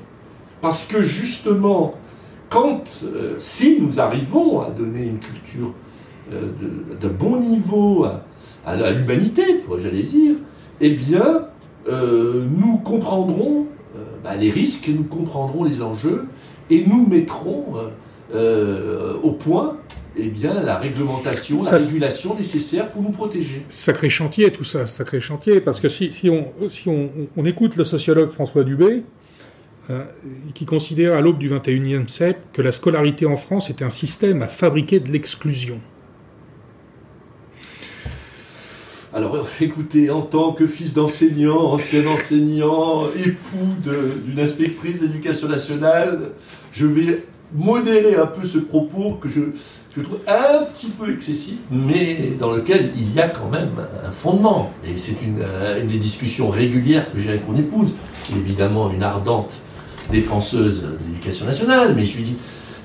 Parce 0.61 0.85
que 0.85 1.03
justement, 1.03 1.95
quand, 2.51 3.05
euh, 3.05 3.37
si 3.39 3.81
nous 3.81 4.01
arrivons 4.01 4.63
à 4.63 4.71
donner 4.71 5.05
une 5.05 5.21
culture 5.21 5.73
euh, 6.33 6.49
de, 7.01 7.09
bon 7.09 7.39
niveau 7.39 8.07
à, 8.67 8.75
l'humanité, 8.93 9.61
j'allais 9.77 10.03
dire, 10.03 10.35
eh 10.81 10.91
bien, 10.91 11.47
euh, 11.87 12.45
nous 12.51 12.79
comprendrons 12.79 13.67
bah, 14.25 14.35
les 14.35 14.51
risques, 14.51 14.91
nous 14.93 15.05
comprendrons 15.05 15.63
les 15.63 15.81
enjeux, 15.81 16.27
et 16.71 16.85
nous 16.85 17.07
mettrons 17.07 17.67
au 19.23 19.31
point 19.31 19.77
eh 20.21 20.29
bien, 20.29 20.61
la 20.61 20.77
réglementation, 20.77 21.63
la 21.63 21.79
régulation 21.79 22.35
nécessaire 22.35 22.91
pour 22.91 23.03
nous 23.03 23.11
protéger. 23.11 23.63
Sacré 23.69 24.09
chantier, 24.09 24.51
tout 24.51 24.65
ça, 24.65 24.87
sacré 24.87 25.21
chantier, 25.21 25.61
parce 25.61 25.79
que 25.79 25.89
si, 25.89 26.13
si, 26.13 26.29
on, 26.29 26.53
si 26.69 26.89
on, 26.89 27.45
écoute 27.45 27.77
le 27.77 27.85
sociologue 27.85 28.31
François 28.31 28.65
Dubé, 28.65 29.05
euh, 29.91 30.05
qui 30.55 30.67
considère 30.67 31.15
à 31.15 31.21
l'aube 31.21 31.39
du 31.39 31.49
XXIe 31.49 32.09
siècle 32.09 32.41
que 32.53 32.63
la 32.63 32.73
scolarité 32.73 33.27
en 33.27 33.37
France 33.37 33.71
était 33.71 33.85
un 33.85 33.91
système 33.91 34.43
à 34.43 34.49
fabriquer 34.49 35.01
de 35.01 35.11
l'exclusion. 35.11 35.81
Alors 39.15 39.49
écoutez, 39.61 40.11
en 40.11 40.23
tant 40.23 40.53
que 40.53 40.67
fils 40.67 40.95
d'enseignant, 40.95 41.73
ancien 41.73 42.07
enseignant, 42.07 43.05
époux 43.25 43.75
d'une 44.25 44.39
inspectrice 44.39 45.01
d'éducation 45.01 45.49
nationale, 45.49 46.33
je 46.73 46.87
vais 46.87 47.25
modérer 47.55 48.17
un 48.17 48.27
peu 48.27 48.47
ce 48.47 48.59
propos 48.59 49.13
que 49.21 49.29
je, 49.29 49.41
je 49.95 50.01
trouve 50.01 50.19
un 50.27 50.65
petit 50.65 50.89
peu 50.89 51.13
excessif, 51.13 51.59
mais 51.71 52.33
dans 52.39 52.51
lequel 52.51 52.91
il 52.97 53.15
y 53.15 53.21
a 53.21 53.29
quand 53.29 53.49
même 53.51 53.73
un 54.05 54.11
fondement. 54.11 54.71
Et 54.85 54.97
c'est 54.97 55.23
une, 55.23 55.43
une, 55.81 55.87
des 55.87 55.99
discussions 55.99 56.49
régulières 56.49 57.11
que 57.11 57.19
j'ai 57.19 57.31
avec 57.31 57.49
mon 57.49 57.57
épouse, 57.57 57.95
qui 58.25 58.35
est 58.35 58.37
évidemment 58.37 58.91
une 58.91 59.03
ardente 59.03 59.59
défenseuse 60.11 60.83
de 60.83 60.99
l'éducation 61.07 61.47
nationale, 61.47 61.95
mais 61.95 62.05
je 62.05 62.17
lui 62.17 62.25
dis, 62.25 62.37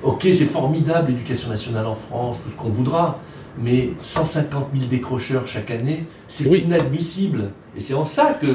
ok, 0.04 0.22
c'est 0.24 0.46
formidable 0.46 1.10
l'éducation 1.10 1.50
nationale 1.50 1.88
en 1.88 1.94
France, 1.94 2.38
tout 2.44 2.50
ce 2.50 2.56
qu'on 2.56 2.70
voudra, 2.70 3.20
mais 3.58 3.90
150 4.02 4.68
000 4.74 4.88
décrocheurs 4.88 5.48
chaque 5.48 5.72
année, 5.72 6.06
c'est 6.28 6.46
inadmissible. 6.46 7.52
Et 7.76 7.80
c'est 7.80 7.94
en 7.94 8.06
ça 8.06 8.38
que 8.40 8.48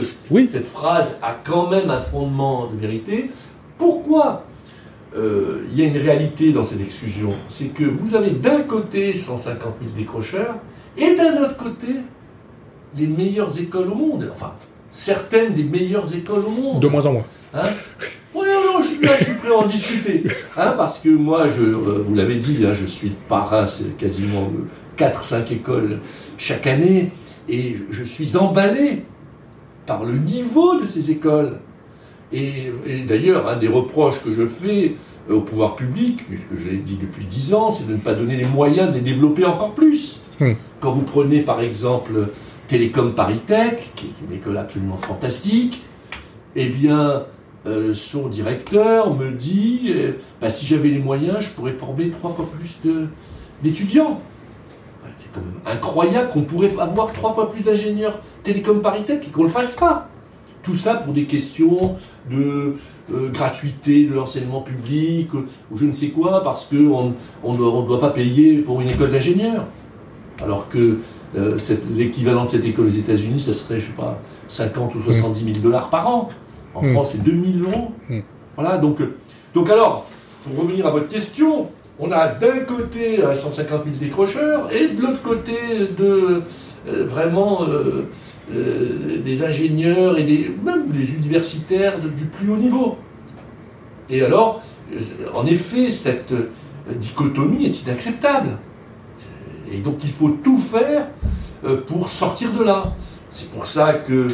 cette 0.47 0.67
phrase 0.67 1.17
a 1.23 1.37
quand 1.45 1.71
même 1.71 1.91
un 1.91 1.99
fondement 1.99 2.67
de 2.67 2.77
vérité. 2.77 3.31
Pourquoi 3.77 4.45
euh, 5.17 5.65
il 5.71 5.79
y 5.79 5.83
a 5.83 5.87
une 5.87 5.97
réalité 5.97 6.53
dans 6.53 6.63
cette 6.63 6.81
exclusion 6.81 7.33
C'est 7.49 7.73
que 7.73 7.85
vous 7.85 8.15
avez 8.15 8.31
d'un 8.31 8.61
côté 8.61 9.15
150 9.15 9.75
000 9.81 9.93
décrocheurs 9.97 10.57
et 10.97 11.17
d'un 11.17 11.43
autre 11.43 11.57
côté 11.57 11.89
les 12.97 13.07
meilleures 13.07 13.59
écoles 13.59 13.89
au 13.89 13.95
monde. 13.95 14.31
Enfin, 14.33 14.55
certaines 14.91 15.53
des 15.53 15.65
meilleures 15.65 16.15
écoles 16.15 16.45
au 16.47 16.51
monde. 16.51 16.83
De 16.83 16.89
moins 16.89 17.07
en 17.07 17.13
moins. 17.15 17.25
Hein? 17.55 17.69
Je 18.81 18.87
suis 18.87 19.07
là, 19.07 19.17
je 19.17 19.25
suis 19.25 19.35
prêt 19.35 19.51
à 19.51 19.57
en 19.57 19.67
discuter. 19.67 20.25
Hein, 20.57 20.75
parce 20.77 20.99
que 20.99 21.09
moi, 21.09 21.49
je, 21.49 21.63
euh, 21.63 22.05
vous 22.07 22.15
l'avez 22.15 22.37
dit, 22.37 22.65
hein, 22.65 22.75
je 22.75 22.85
suis 22.87 23.09
le 23.09 23.15
parrain, 23.29 23.67
c'est 23.67 23.97
quasiment 23.97 24.51
4-5 24.97 25.53
écoles 25.53 25.99
chaque 26.37 26.67
année, 26.67 27.11
et 27.49 27.77
je 27.91 28.05
suis 28.05 28.37
emballé 28.37 29.05
par 29.87 30.05
le 30.05 30.15
niveau 30.15 30.79
de 30.79 30.85
ces 30.85 31.11
écoles. 31.11 31.59
Et, 32.33 32.71
d'ailleurs, 33.07 33.49
un 33.49 33.57
des 33.57 33.69
reproches 33.69 34.21
que 34.21 34.33
je 34.33 34.45
fais 34.45 34.97
au 35.31 35.41
pouvoir 35.41 35.77
public, 35.77 36.27
puisque 36.27 36.55
je 36.57 36.71
l'ai 36.71 36.79
dit 36.79 36.99
depuis 37.01 37.25
10 37.25 37.55
ans, 37.55 37.71
c'est 37.71 37.87
de 37.87 37.93
ne 37.93 37.99
pas 37.99 38.15
donner 38.15 38.37
les 38.37 38.47
moyens 38.47 38.91
de 38.91 38.95
les 38.95 39.01
développer 39.01 39.45
encore 39.45 39.75
plus. 39.75 40.21
Hmm. 40.41 40.53
Quand 40.81 40.93
vous 40.93 41.03
prenez 41.03 41.41
par 41.41 41.61
exemple 41.61 42.29
Télécom 42.67 43.15
Paritech, 43.15 43.93
qui 43.95 44.07
est 44.07 44.27
une 44.27 44.33
école 44.37 44.57
absolument 44.57 44.97
fantastique, 44.97 45.83
eh 46.55 46.67
bien, 46.67 47.25
euh, 47.67 47.93
son 47.93 48.29
directeur 48.29 49.15
me 49.15 49.31
dit 49.31 49.93
euh, 49.95 50.13
bah, 50.41 50.51
si 50.51 50.67
j'avais 50.67 50.89
les 50.89 50.99
moyens, 50.99 51.41
je 51.41 51.51
pourrais 51.51 51.73
former 51.73 52.11
trois 52.11 52.31
fois 52.31 52.49
plus 52.51 52.81
d'étudiants. 53.63 54.21
C'est 55.17 55.33
quand 55.33 55.41
même 55.41 55.61
incroyable 55.67 56.29
qu'on 56.29 56.43
pourrait 56.43 56.71
avoir 56.79 57.13
trois 57.13 57.33
fois 57.33 57.51
plus 57.51 57.65
d'ingénieurs 57.65 58.21
télécom 58.45 58.81
Paritech 58.81 59.27
et 59.27 59.31
qu'on 59.31 59.43
ne 59.43 59.47
le 59.47 59.53
fasse 59.53 59.75
pas. 59.75 60.09
Tout 60.63 60.75
ça 60.75 60.95
pour 60.95 61.13
des 61.13 61.25
questions 61.25 61.97
de 62.31 62.75
euh, 63.13 63.29
gratuité 63.31 64.05
de 64.05 64.15
l'enseignement 64.15 64.61
public 64.61 65.33
ou 65.35 65.77
je 65.77 65.85
ne 65.85 65.93
sais 65.93 66.09
quoi, 66.09 66.43
parce 66.43 66.65
qu'on 66.65 67.15
on 67.43 67.53
ne 67.53 67.87
doit 67.87 67.99
pas 67.99 68.11
payer 68.11 68.59
pour 68.59 68.81
une 68.81 68.89
école 68.89 69.11
d'ingénieurs. 69.11 69.67
Alors 70.43 70.69
que 70.69 70.99
l'équivalent 71.95 72.45
de 72.45 72.49
cette 72.49 72.65
école 72.65 72.87
aux 72.87 72.89
États-Unis, 72.89 73.39
ça 73.39 73.53
serait, 73.53 73.81
je 73.81 73.87
sais 73.87 73.93
pas, 73.93 74.19
50 74.47 74.95
ou 74.95 75.03
70 75.03 75.45
000 75.45 75.59
dollars 75.59 75.91
par 75.91 76.09
an. 76.09 76.29
En 76.75 76.83
hmm. 76.83 76.93
France, 76.93 77.13
c'est 77.13 77.23
2000 77.23 77.63
euros. 77.63 77.93
Hmm. 78.09 78.21
Voilà, 78.57 78.79
donc, 78.79 79.01
euh, 79.01 79.15
donc 79.55 79.71
alors, 79.71 80.07
pour 80.45 80.63
revenir 80.63 80.87
à 80.87 80.91
votre 80.91 81.09
question, 81.09 81.69
on 81.99 82.11
a 82.13 82.29
d'un 82.29 82.61
côté 82.61 83.21
150 83.33 83.85
000 83.85 83.97
décrocheurs 83.99 84.73
et 84.73 84.89
de 84.89 85.03
l'autre 85.03 85.23
côté 85.23 85.53
de 85.97 86.43
euh, 86.89 87.05
vraiment 87.05 87.65
euh, 87.65 88.07
des 88.51 89.43
ingénieurs 89.43 90.19
et 90.19 90.51
même 90.65 90.89
des 90.89 91.15
universitaires 91.15 91.99
du 91.99 92.25
plus 92.25 92.51
haut 92.51 92.57
niveau. 92.57 92.97
Et 94.09 94.23
alors, 94.23 94.63
en 95.35 95.45
effet, 95.45 95.91
cette 95.91 96.33
dichotomie 96.97 97.67
est 97.67 97.83
inacceptable. 97.83 98.59
Et 99.71 99.79
donc 99.79 100.03
il 100.03 100.11
faut 100.11 100.31
tout 100.31 100.57
faire 100.57 101.09
pour 101.87 102.09
sortir 102.09 102.53
de 102.53 102.65
là. 102.65 102.95
C'est 103.29 103.51
pour 103.51 103.67
ça 103.67 103.93
que 103.93 104.29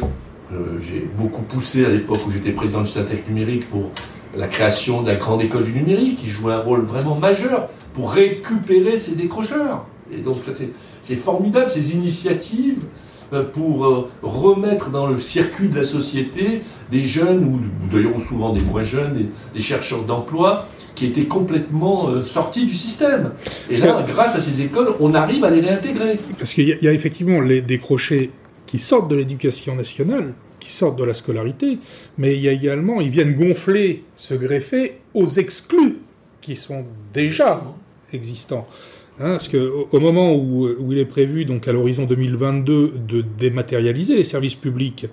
euh, 0.53 0.79
j'ai 0.79 1.09
beaucoup 1.17 1.41
poussé 1.41 1.85
à 1.85 1.89
l'époque 1.89 2.19
où 2.27 2.31
j'étais 2.31 2.51
président 2.51 2.81
du 2.81 2.89
Syntec 2.89 3.27
numérique 3.27 3.67
pour 3.67 3.91
la 4.35 4.47
création 4.47 5.01
de 5.01 5.07
la 5.07 5.15
grande 5.15 5.41
école 5.41 5.63
du 5.63 5.73
numérique 5.73 6.19
qui 6.19 6.29
joue 6.29 6.49
un 6.49 6.59
rôle 6.59 6.81
vraiment 6.81 7.15
majeur 7.15 7.69
pour 7.93 8.11
récupérer 8.11 8.95
ces 8.95 9.15
décrocheurs. 9.15 9.85
Et 10.11 10.17
donc 10.17 10.37
ça 10.43 10.51
c'est 10.53 11.15
formidable 11.15 11.69
ces 11.69 11.95
initiatives 11.95 12.83
euh, 12.83 13.04
pour 13.53 13.85
euh, 13.85 14.09
remettre 14.21 14.89
dans 14.89 15.07
le 15.07 15.19
circuit 15.19 15.69
de 15.69 15.75
la 15.75 15.83
société 15.83 16.61
des 16.91 17.05
jeunes, 17.05 17.43
ou 17.43 17.59
d'ailleurs 17.91 18.19
souvent 18.19 18.53
des 18.53 18.61
moins 18.61 18.83
jeunes, 18.83 19.29
des, 19.53 19.61
chercheurs 19.61 20.03
d'emploi, 20.03 20.67
qui 20.93 21.07
étaient 21.07 21.25
complètement 21.25 22.21
sortis 22.21 22.65
du 22.65 22.73
système. 22.73 23.31
Et 23.69 23.77
là, 23.77 24.05
grâce 24.07 24.35
à 24.35 24.39
ces 24.39 24.61
écoles, 24.61 24.93
on 25.01 25.13
arrive 25.13 25.43
à 25.43 25.49
les 25.49 25.59
réintégrer. 25.59 26.17
Parce 26.37 26.53
qu'il 26.53 26.67
y, 26.67 26.87
a 26.87 26.93
effectivement 26.93 27.41
les 27.41 27.61
décrochés 27.61 28.31
qui 28.65 28.79
sortent 28.79 29.09
de 29.09 29.15
l'éducation 29.15 29.75
nationale, 29.75 30.33
qui 30.59 30.71
sortent 30.71 30.97
de 30.97 31.03
la 31.03 31.13
scolarité, 31.13 31.79
mais 32.17 32.35
il 32.35 32.41
y 32.41 32.49
a 32.49 32.51
également, 32.51 33.01
ils 33.01 33.09
viennent 33.09 33.35
gonfler, 33.35 34.03
se 34.15 34.33
greffer 34.33 34.99
aux 35.13 35.27
exclus 35.27 35.97
qui 36.41 36.55
sont 36.55 36.85
déjà 37.13 37.63
existants. 38.13 38.67
Hein, 39.19 39.31
parce 39.31 39.47
qu'au 39.47 39.87
au 39.91 39.99
moment 39.99 40.35
où, 40.35 40.91
il 40.91 40.97
est 40.97 41.05
prévu, 41.05 41.45
donc 41.45 41.67
à 41.67 41.71
l'horizon 41.71 42.05
2022, 42.05 42.93
de 43.07 43.21
dématérialiser 43.21 44.15
les 44.15 44.23
services 44.23 44.55
publics, 44.55 45.07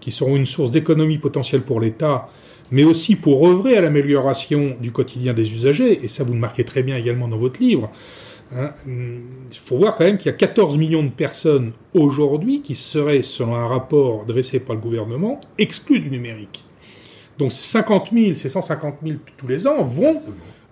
qui 0.00 0.10
seront 0.10 0.36
une 0.36 0.46
source 0.46 0.70
d'économie 0.70 1.18
potentielle 1.18 1.62
pour 1.62 1.80
l'État, 1.80 2.28
mais 2.70 2.84
aussi 2.84 3.16
pour 3.16 3.46
œuvrer 3.46 3.76
à 3.76 3.80
l'amélioration 3.80 4.76
du 4.80 4.90
quotidien 4.90 5.32
des 5.34 5.54
usagers, 5.54 6.04
et 6.04 6.08
ça 6.08 6.24
vous 6.24 6.32
le 6.32 6.38
marquez 6.38 6.64
très 6.64 6.82
bien 6.82 6.96
également 6.96 7.28
dans 7.28 7.38
votre 7.38 7.60
livre, 7.60 7.90
Hein, 8.56 8.72
il 8.86 9.58
faut 9.58 9.76
voir 9.76 9.96
quand 9.96 10.04
même 10.04 10.18
qu'il 10.18 10.30
y 10.30 10.34
a 10.34 10.36
14 10.36 10.76
millions 10.78 11.02
de 11.02 11.10
personnes 11.10 11.72
aujourd'hui 11.94 12.62
qui 12.62 12.74
seraient, 12.74 13.22
selon 13.22 13.56
un 13.56 13.66
rapport 13.66 14.26
dressé 14.26 14.60
par 14.60 14.76
le 14.76 14.82
gouvernement, 14.82 15.40
exclues 15.58 15.98
du 15.98 16.10
numérique. 16.10 16.64
Donc 17.38 17.50
50 17.50 18.10
000, 18.12 18.34
ces 18.34 18.48
150 18.48 18.96
000 19.04 19.18
tous 19.36 19.48
les 19.48 19.66
ans 19.66 19.82
vont, 19.82 20.22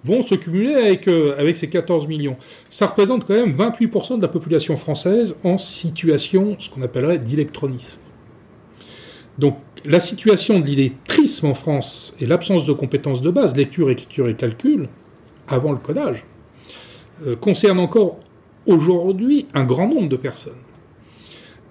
vont 0.05 0.23
se 0.23 0.35
cumuler 0.35 0.75
avec, 0.75 1.09
euh, 1.09 1.35
avec 1.38 1.57
ces 1.57 1.69
14 1.69 2.07
millions. 2.07 2.37
Ça 2.71 2.87
représente 2.87 3.27
quand 3.27 3.35
même 3.35 3.55
28% 3.55 4.17
de 4.17 4.23
la 4.23 4.29
population 4.29 4.77
française 4.77 5.37
en 5.45 5.59
situation, 5.59 6.57
ce 6.59 6.69
qu'on 6.69 6.83
appellerait 6.83 7.19
d'électronisme. 7.19 8.01
Donc 9.38 9.57
la 9.85 10.01
situation 10.01 10.61
de 10.61 10.67
l'illettrisme 10.67 11.47
en 11.47 11.55
France 11.55 12.15
et 12.21 12.27
l'absence 12.27 12.67
de 12.67 12.73
compétences 12.73 13.23
de 13.23 13.31
base, 13.31 13.57
lecture, 13.57 13.91
écriture 13.91 14.29
et 14.29 14.35
calcul, 14.35 14.88
avant 15.49 15.73
le 15.73 15.79
codage, 15.79 16.25
euh, 17.27 17.37
concerne 17.37 17.79
encore 17.79 18.19
aujourd'hui 18.67 19.47
un 19.55 19.65
grand 19.65 19.88
nombre 19.88 20.09
de 20.09 20.17
personnes. 20.17 20.55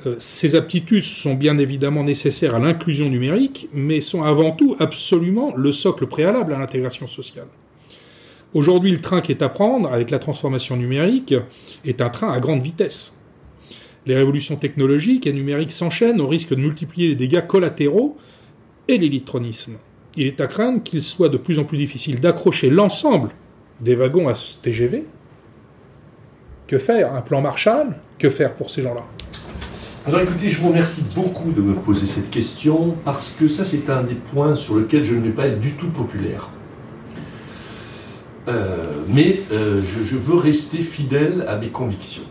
Euh, 0.05 0.15
ces 0.19 0.55
aptitudes 0.55 1.03
sont 1.03 1.35
bien 1.35 1.57
évidemment 1.57 2.03
nécessaires 2.03 2.55
à 2.55 2.59
l'inclusion 2.59 3.07
numérique, 3.07 3.69
mais 3.73 4.01
sont 4.01 4.23
avant 4.23 4.51
tout 4.51 4.75
absolument 4.79 5.53
le 5.55 5.71
socle 5.71 6.07
préalable 6.07 6.53
à 6.53 6.59
l'intégration 6.59 7.07
sociale. 7.07 7.47
Aujourd'hui, 8.53 8.91
le 8.91 8.99
train 8.99 9.21
qui 9.21 9.31
est 9.31 9.41
à 9.41 9.49
prendre 9.49 9.91
avec 9.91 10.09
la 10.09 10.19
transformation 10.19 10.75
numérique 10.75 11.33
est 11.85 12.01
un 12.01 12.09
train 12.09 12.31
à 12.33 12.39
grande 12.39 12.61
vitesse. 12.61 13.17
Les 14.05 14.15
révolutions 14.15 14.57
technologiques 14.57 15.25
et 15.25 15.31
numériques 15.31 15.71
s'enchaînent 15.71 16.19
au 16.19 16.27
risque 16.27 16.49
de 16.49 16.59
multiplier 16.59 17.09
les 17.09 17.15
dégâts 17.15 17.45
collatéraux 17.47 18.17
et 18.87 18.97
l'électronisme. 18.97 19.77
Il 20.17 20.27
est 20.27 20.41
à 20.41 20.47
craindre 20.47 20.83
qu'il 20.83 21.01
soit 21.01 21.29
de 21.29 21.37
plus 21.37 21.59
en 21.59 21.63
plus 21.63 21.77
difficile 21.77 22.19
d'accrocher 22.19 22.69
l'ensemble 22.69 23.29
des 23.79 23.95
wagons 23.95 24.27
à 24.27 24.33
TGV, 24.33 25.05
que 26.67 26.77
faire? 26.77 27.13
Un 27.13 27.21
plan 27.21 27.41
Marshall? 27.41 27.95
Que 28.17 28.29
faire 28.29 28.53
pour 28.55 28.69
ces 28.69 28.81
gens-là? 28.81 29.03
Alors 30.05 30.21
écoutez, 30.21 30.49
je 30.49 30.59
vous 30.59 30.69
remercie 30.69 31.03
beaucoup 31.15 31.51
de 31.51 31.61
me 31.61 31.75
poser 31.75 32.05
cette 32.05 32.29
question 32.29 32.95
parce 33.05 33.29
que 33.29 33.47
ça 33.47 33.63
c'est 33.63 33.89
un 33.89 34.03
des 34.03 34.15
points 34.15 34.55
sur 34.55 34.77
lesquels 34.77 35.03
je 35.03 35.13
ne 35.13 35.21
vais 35.21 35.31
pas 35.31 35.47
être 35.47 35.59
du 35.59 35.73
tout 35.73 35.89
populaire. 35.89 36.49
Euh, 38.47 39.03
mais 39.07 39.39
euh, 39.51 39.81
je, 39.83 40.15
veux 40.15 40.35
rester 40.35 40.77
fidèle 40.77 41.45
à 41.47 41.57
mes 41.57 41.69
convictions. 41.69 42.23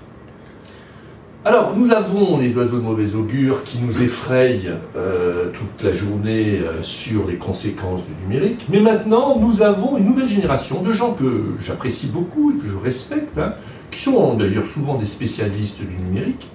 Alors 1.45 1.75
nous 1.77 1.93
avons 1.93 2.37
les 2.37 2.55
oiseaux 2.57 2.79
de 2.79 2.83
mauvais 2.83 3.15
augure 3.15 3.63
qui 3.63 3.79
nous 3.79 4.03
effrayent 4.03 4.73
euh, 4.97 5.51
toute 5.51 5.85
la 5.85 5.93
journée 5.93 6.61
sur 6.83 7.27
les 7.29 7.37
conséquences 7.37 8.09
du 8.09 8.15
numérique, 8.27 8.67
mais 8.69 8.81
maintenant 8.81 9.39
nous 9.39 9.63
avons 9.63 9.97
une 9.97 10.05
nouvelle 10.05 10.27
génération 10.27 10.83
de 10.83 10.93
gens 10.93 11.15
que 11.15 11.55
j'apprécie 11.59 12.09
beaucoup 12.09 12.51
et 12.51 12.61
que 12.61 12.67
je 12.67 12.77
respecte, 12.77 13.39
hein, 13.39 13.55
qui 13.91 14.01
sont 14.01 14.35
d'ailleurs 14.35 14.67
souvent 14.67 14.97
des 14.97 15.07
spécialistes 15.07 15.81
du 15.81 15.97
numérique, 15.97 16.51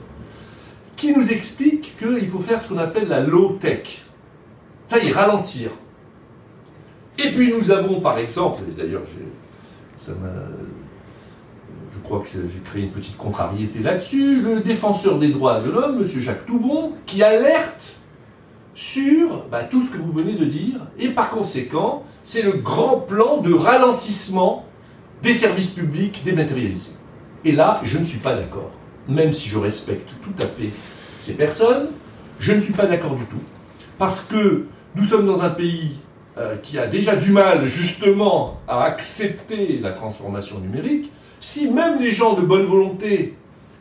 qui 0.98 1.14
nous 1.14 1.32
expliquent 1.32 1.96
qu'il 1.98 2.28
faut 2.28 2.40
faire 2.40 2.62
ce 2.62 2.70
qu'on 2.70 2.78
appelle 2.78 3.08
la 3.08 3.22
low-tech. 3.22 4.04
Ça 4.86 5.00
y 5.00 5.08
est, 5.08 5.12
ralentir. 5.12 5.72
Et 7.18 7.32
puis 7.32 7.52
nous 7.52 7.72
avons 7.72 8.02
par 8.02 8.20
exemple, 8.20 8.62
d'ailleurs 8.78 9.02
ça 9.98 10.12
je 11.96 12.04
crois 12.04 12.20
que 12.20 12.28
j'ai 12.28 12.60
créé 12.64 12.84
une 12.84 12.92
petite 12.92 13.18
contrariété 13.18 13.80
là-dessus, 13.80 14.42
le 14.42 14.60
défenseur 14.60 15.18
des 15.18 15.30
droits 15.30 15.60
de 15.60 15.72
l'homme, 15.72 15.98
M. 15.98 16.20
Jacques 16.20 16.46
Toubon, 16.46 16.94
qui 17.06 17.24
alerte 17.24 17.94
sur 18.74 19.46
bah, 19.50 19.64
tout 19.64 19.82
ce 19.82 19.90
que 19.90 19.98
vous 19.98 20.12
venez 20.12 20.34
de 20.34 20.46
dire, 20.46 20.86
et 21.00 21.10
par 21.10 21.30
conséquent, 21.30 22.04
c'est 22.24 22.42
le 22.42 22.52
grand 22.52 23.00
plan 23.00 23.38
de 23.42 23.54
ralentissement 23.54 24.66
des 25.24 25.32
services 25.32 25.70
publics 25.70 26.22
dématérialisés. 26.24 26.92
Et 27.46 27.54
là, 27.54 27.80
je 27.84 27.98
ne 27.98 28.04
suis 28.04 28.20
pas 28.20 28.36
d'accord. 28.36 28.72
Même 29.08 29.32
si 29.32 29.48
je 29.48 29.58
respecte 29.58 30.14
tout 30.22 30.44
à 30.44 30.46
fait 30.46 30.72
ces 31.20 31.36
personnes, 31.36 31.88
je 32.40 32.52
ne 32.52 32.60
suis 32.60 32.74
pas 32.74 32.86
d'accord 32.86 33.16
du 33.16 33.24
tout. 33.26 33.42
Parce 33.98 34.20
que 34.20 34.66
nous 34.96 35.04
sommes 35.04 35.26
dans 35.26 35.42
un 35.42 35.50
pays 35.50 36.00
euh, 36.38 36.58
qui 36.58 36.78
a 36.78 36.86
déjà 36.86 37.16
du 37.16 37.32
mal 37.32 37.64
justement 37.66 38.60
à 38.68 38.84
accepter 38.84 39.80
la 39.82 39.94
transformation 39.94 40.60
numérique. 40.60 41.10
Si 41.40 41.70
même 41.70 41.98
les 41.98 42.12
gens 42.12 42.34
de 42.34 42.42
bonne 42.42 42.66
volonté, 42.66 43.38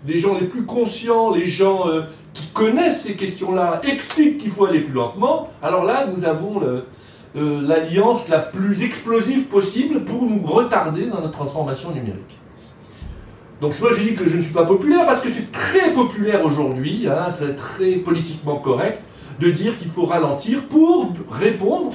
les 0.07 0.19
gens 0.19 0.39
les 0.39 0.47
plus 0.47 0.65
conscients, 0.65 1.33
les 1.33 1.49
gens 1.49 1.89
euh, 1.89 2.03
qui 2.33 2.47
connaissent 2.49 3.03
ces 3.03 3.15
questions-là 3.15 3.81
expliquent 3.91 4.37
qu'il 4.37 4.51
faut 4.51 4.67
aller 4.67 4.81
plus 4.81 4.93
lentement, 4.93 5.49
alors 5.63 5.83
là, 5.83 6.07
nous 6.07 6.25
avons 6.25 6.63
euh, 6.63 6.83
l'alliance 7.35 8.29
la 8.29 8.39
plus 8.39 8.85
explosive 8.85 9.47
possible 9.47 10.05
pour 10.05 10.23
nous 10.23 10.41
retarder 10.47 11.07
dans 11.07 11.21
notre 11.21 11.33
transformation 11.33 11.91
numérique. 11.91 12.39
Donc 13.61 13.81
moi 13.81 13.91
je 13.93 14.01
dis 14.01 14.15
que 14.15 14.29
je 14.29 14.37
ne 14.37 14.43
suis 14.43 14.53
pas 14.53 14.65
populaire 14.65 15.05
parce 15.05 15.21
que 15.21 15.29
c'est 15.29 15.51
très 15.51 15.93
populaire 15.93 16.45
aujourd'hui, 16.45 17.09
hein, 17.09 17.33
très, 17.33 17.55
très 17.55 17.93
politiquement 17.97 18.57
correct, 18.59 19.01
de 19.41 19.51
dire 19.51 19.77
qu'il 19.77 19.89
faut 19.89 20.05
ralentir 20.05 20.69
pour 20.69 21.13
répondre 21.31 21.91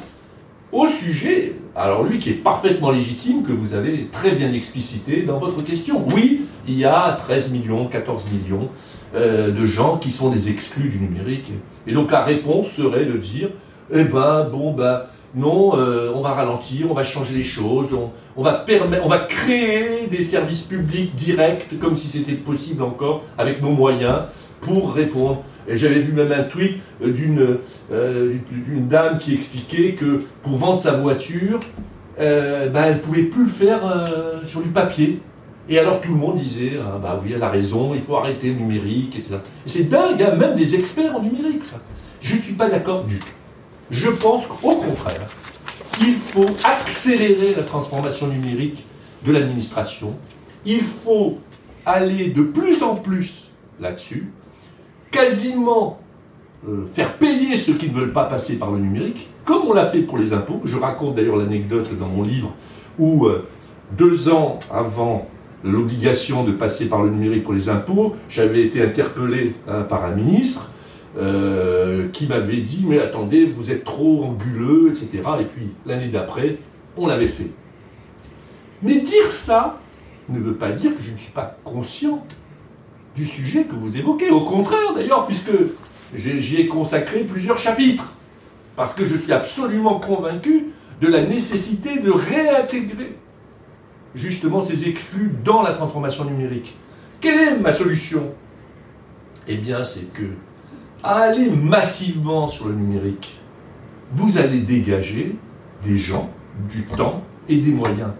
au 0.71 0.85
sujet, 0.85 1.55
alors 1.75 2.03
lui 2.03 2.19
qui 2.19 2.29
est 2.29 2.33
parfaitement 2.33 2.91
légitime, 2.91 3.43
que 3.43 3.51
vous 3.51 3.73
avez 3.73 4.07
très 4.07 4.31
bien 4.31 4.51
explicité 4.51 5.23
dans 5.23 5.39
votre 5.39 5.63
question. 5.63 6.05
Oui, 6.13 6.41
il 6.67 6.77
y 6.77 6.85
a 6.85 7.11
13 7.13 7.49
millions, 7.49 7.87
14 7.87 8.25
millions 8.31 8.69
euh, 9.15 9.49
de 9.49 9.65
gens 9.65 9.97
qui 9.97 10.11
sont 10.11 10.29
des 10.29 10.49
exclus 10.49 10.89
du 10.89 10.99
numérique. 10.99 11.51
Et 11.87 11.93
donc 11.93 12.11
la 12.11 12.23
réponse 12.23 12.67
serait 12.67 13.05
de 13.05 13.17
dire, 13.17 13.49
eh 13.91 14.03
ben, 14.03 14.47
bon, 14.51 14.73
ben, 14.73 15.03
non, 15.35 15.77
euh, 15.77 16.11
on 16.13 16.21
va 16.21 16.29
ralentir, 16.29 16.87
on 16.89 16.93
va 16.93 17.03
changer 17.03 17.33
les 17.33 17.43
choses, 17.43 17.95
on, 18.35 18.43
va 18.43 18.53
permettre, 18.53 19.05
on 19.05 19.09
va 19.09 19.19
créer 19.19 20.07
des 20.07 20.23
services 20.23 20.61
publics 20.61 21.13
directs, 21.15 21.77
comme 21.79 21.95
si 21.95 22.07
c'était 22.07 22.33
possible 22.33 22.83
encore, 22.83 23.23
avec 23.37 23.61
nos 23.61 23.71
moyens, 23.71 24.23
pour 24.61 24.93
répondre. 24.93 25.43
Et 25.69 25.75
j'avais 25.75 25.99
vu 25.99 26.11
même 26.11 26.31
un 26.31 26.43
tweet 26.43 26.79
euh, 27.01 27.11
d'une 27.11 28.87
dame 28.87 29.17
qui 29.17 29.33
expliquait 29.33 29.93
que 29.93 30.23
pour 30.41 30.53
vendre 30.53 30.79
sa 30.79 30.93
voiture, 30.93 31.59
ben, 32.17 32.73
elle 32.73 32.95
ne 32.95 32.99
pouvait 32.99 33.23
plus 33.23 33.43
le 33.43 33.47
faire 33.47 33.79
sur 34.43 34.61
du 34.61 34.69
papier. 34.69 35.21
Et 35.69 35.77
alors 35.77 36.01
tout 36.01 36.09
le 36.09 36.17
monde 36.17 36.35
disait, 36.35 36.73
ah, 36.81 36.97
bah 36.97 37.21
oui, 37.23 37.33
elle 37.35 37.43
a 37.43 37.49
raison, 37.49 37.93
il 37.93 38.01
faut 38.01 38.15
arrêter 38.15 38.47
le 38.47 38.55
numérique, 38.55 39.15
etc. 39.15 39.35
Et 39.65 39.69
c'est 39.69 39.83
dingue, 39.83 40.21
hein, 40.21 40.35
même 40.35 40.55
des 40.55 40.73
experts 40.73 41.15
en 41.15 41.21
numérique. 41.21 41.63
Je 42.19 42.35
ne 42.35 42.41
suis 42.41 42.53
pas 42.53 42.67
d'accord 42.67 43.03
du 43.03 43.19
tout. 43.19 43.27
Je 43.91 44.07
pense 44.07 44.47
qu'au 44.47 44.75
contraire, 44.75 45.27
il 46.01 46.15
faut 46.15 46.47
accélérer 46.63 47.53
la 47.55 47.63
transformation 47.63 48.27
numérique 48.27 48.85
de 49.25 49.31
l'administration. 49.31 50.17
Il 50.65 50.81
faut 50.81 51.37
aller 51.85 52.29
de 52.29 52.41
plus 52.41 52.81
en 52.81 52.95
plus 52.95 53.49
là-dessus, 53.79 54.31
quasiment 55.11 55.99
euh, 56.67 56.85
faire 56.85 57.13
payer 57.13 57.55
ceux 57.55 57.73
qui 57.73 57.89
ne 57.89 57.93
veulent 57.93 58.13
pas 58.13 58.25
passer 58.25 58.57
par 58.57 58.71
le 58.71 58.79
numérique, 58.79 59.29
comme 59.45 59.63
on 59.67 59.73
l'a 59.73 59.85
fait 59.85 60.01
pour 60.01 60.17
les 60.17 60.33
impôts. 60.33 60.61
Je 60.65 60.75
raconte 60.75 61.15
d'ailleurs 61.15 61.37
l'anecdote 61.37 61.97
dans 61.97 62.07
mon 62.07 62.23
livre 62.23 62.53
où 62.97 63.25
euh, 63.25 63.47
deux 63.97 64.29
ans 64.29 64.59
avant 64.71 65.27
l'obligation 65.63 66.43
de 66.43 66.51
passer 66.51 66.87
par 66.87 67.03
le 67.03 67.09
numérique 67.09 67.43
pour 67.43 67.53
les 67.53 67.69
impôts, 67.69 68.15
j'avais 68.29 68.63
été 68.63 68.81
interpellé 68.81 69.55
hein, 69.67 69.83
par 69.83 70.05
un 70.05 70.11
ministre 70.11 70.71
euh, 71.17 72.07
qui 72.09 72.27
m'avait 72.27 72.57
dit 72.57 72.85
Mais 72.87 72.99
attendez, 72.99 73.45
vous 73.45 73.71
êtes 73.71 73.83
trop 73.83 74.25
anguleux, 74.25 74.89
etc. 74.89 75.23
Et 75.41 75.45
puis 75.45 75.71
l'année 75.85 76.07
d'après, 76.07 76.57
on 76.97 77.07
l'avait 77.07 77.25
fait. 77.27 77.51
Mais 78.83 78.97
dire 78.97 79.29
ça 79.29 79.79
ne 80.29 80.39
veut 80.39 80.53
pas 80.53 80.71
dire 80.71 80.93
que 80.93 81.01
je 81.01 81.11
ne 81.11 81.17
suis 81.17 81.31
pas 81.31 81.57
conscient 81.63 82.23
du 83.19 83.25
sujet 83.25 83.65
que 83.65 83.75
vous 83.75 83.97
évoquez. 83.97 84.29
Au 84.29 84.45
contraire, 84.45 84.93
d'ailleurs, 84.95 85.25
puisque 85.25 85.51
j'y 86.15 86.55
ai 86.55 86.67
consacré 86.67 87.25
plusieurs 87.25 87.57
chapitres. 87.57 88.13
Parce 88.77 88.93
que 88.93 89.03
je 89.03 89.15
suis 89.15 89.33
absolument 89.33 89.99
convaincu 89.99 90.67
de 91.01 91.07
la 91.07 91.21
nécessité 91.21 91.99
de 91.99 92.11
réintégrer 92.11 93.17
justement 94.15 94.61
ces 94.61 94.87
exclus 94.87 95.33
dans 95.43 95.61
la 95.61 95.73
transformation 95.73 96.23
numérique. 96.23 96.75
Quelle 97.19 97.39
est 97.39 97.57
ma 97.57 97.73
solution? 97.73 98.31
Eh 99.49 99.57
bien, 99.57 99.83
c'est 99.83 100.13
que 100.13 100.27
aller 101.03 101.49
massivement 101.49 102.47
sur 102.47 102.69
le 102.69 102.75
numérique, 102.75 103.37
vous 104.11 104.37
allez 104.37 104.59
dégager 104.59 105.35
des 105.83 105.97
gens, 105.97 106.29
du 106.69 106.83
temps 106.83 107.23
et 107.49 107.57
des 107.57 107.71
moyens. 107.71 108.11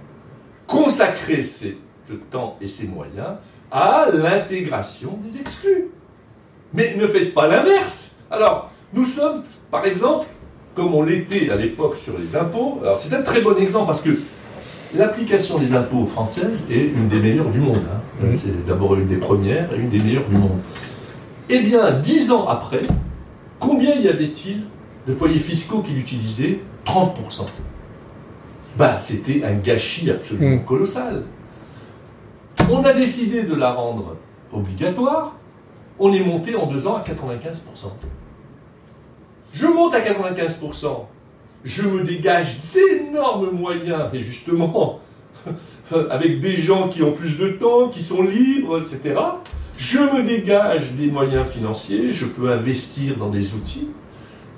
Consacrer 0.68 1.42
ce 1.42 1.68
temps 2.30 2.58
et 2.60 2.68
ces 2.68 2.88
moyens 2.88 3.38
à 3.72 4.08
l'intégration 4.12 5.18
des 5.26 5.38
exclus. 5.40 5.90
Mais 6.74 6.96
ne 6.96 7.08
faites 7.08 7.34
pas 7.34 7.48
l'inverse. 7.48 8.12
Alors, 8.30 8.72
nous 8.94 9.06
sommes, 9.06 9.44
par 9.72 9.86
exemple, 9.86 10.28
comme 10.76 10.94
on 10.94 11.04
l'était 11.04 11.50
à 11.50 11.56
l'époque 11.56 11.96
sur 11.96 12.14
les 12.18 12.36
impôts, 12.36 12.80
alors 12.82 13.00
c'est 13.00 13.14
un 13.14 13.22
très 13.22 13.42
bon 13.42 13.58
exemple 13.58 13.88
parce 13.88 14.02
que 14.02 14.20
L'application 14.96 15.60
des 15.60 15.76
impôts 15.76 16.04
françaises 16.04 16.66
est 16.70 16.86
une 16.86 17.08
des 17.10 17.20
meilleures 17.20 17.50
du 17.50 17.60
monde. 17.60 17.84
Hein. 17.92 18.26
C'est 18.34 18.66
d'abord 18.66 18.96
une 18.96 19.06
des 19.06 19.18
premières 19.18 19.72
et 19.72 19.78
une 19.78 19.90
des 19.90 20.00
meilleures 20.00 20.28
du 20.28 20.36
monde. 20.36 20.60
Eh 21.48 21.60
bien, 21.60 21.92
dix 21.92 22.32
ans 22.32 22.48
après, 22.48 22.82
combien 23.60 23.94
y 23.94 24.08
avait-il 24.08 24.64
de 25.06 25.14
foyers 25.14 25.38
fiscaux 25.38 25.82
qui 25.82 25.92
l'utilisaient? 25.92 26.60
30%. 26.86 27.46
Bah, 28.78 28.98
c'était 29.00 29.44
un 29.44 29.54
gâchis 29.54 30.10
absolument 30.10 30.56
mm. 30.56 30.66
colossal. 30.66 31.24
On 32.72 32.84
a 32.84 32.94
décidé 32.94 33.44
de 33.44 33.56
la 33.56 33.72
rendre 33.72 34.16
obligatoire. 34.52 35.36
On 35.98 36.14
est 36.14 36.24
monté 36.24 36.56
en 36.56 36.68
deux 36.68 36.88
ans 36.88 36.96
à 36.96 37.02
95%. 37.02 37.88
Je 39.52 39.66
monte 39.66 39.94
à 39.94 40.00
95% 40.00 41.06
je 41.64 41.82
me 41.84 42.04
dégage 42.04 42.56
d'énormes 42.74 43.52
moyens, 43.52 44.06
et 44.14 44.20
justement, 44.20 45.00
avec 46.10 46.40
des 46.40 46.56
gens 46.56 46.88
qui 46.88 47.04
ont 47.04 47.12
plus 47.12 47.38
de 47.38 47.50
temps, 47.50 47.90
qui 47.90 48.02
sont 48.02 48.22
libres, 48.22 48.80
etc. 48.80 49.20
Je 49.78 50.00
me 50.00 50.24
dégage 50.24 50.94
des 50.94 51.08
moyens 51.08 51.48
financiers, 51.48 52.12
je 52.12 52.26
peux 52.26 52.52
investir 52.52 53.18
dans 53.18 53.30
des 53.30 53.54
outils, 53.54 53.90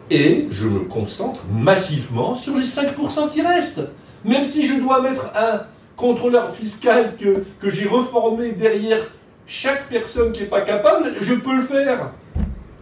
et 0.09 0.47
je 0.49 0.65
me 0.65 0.79
concentre 0.79 1.45
massivement 1.51 2.33
sur 2.33 2.55
les 2.57 2.63
5% 2.63 3.29
qui 3.29 3.41
restent. 3.41 3.87
Même 4.25 4.43
si 4.43 4.65
je 4.65 4.75
dois 4.75 5.01
mettre 5.01 5.31
un 5.35 5.61
contrôleur 6.01 6.49
fiscal 6.49 7.15
que, 7.15 7.43
que 7.59 7.69
j'ai 7.69 7.87
reformé 7.87 8.51
derrière 8.51 8.99
chaque 9.45 9.87
personne 9.87 10.31
qui 10.31 10.41
n'est 10.41 10.47
pas 10.47 10.61
capable, 10.61 11.11
je 11.21 11.35
peux 11.35 11.55
le 11.55 11.61
faire, 11.61 12.11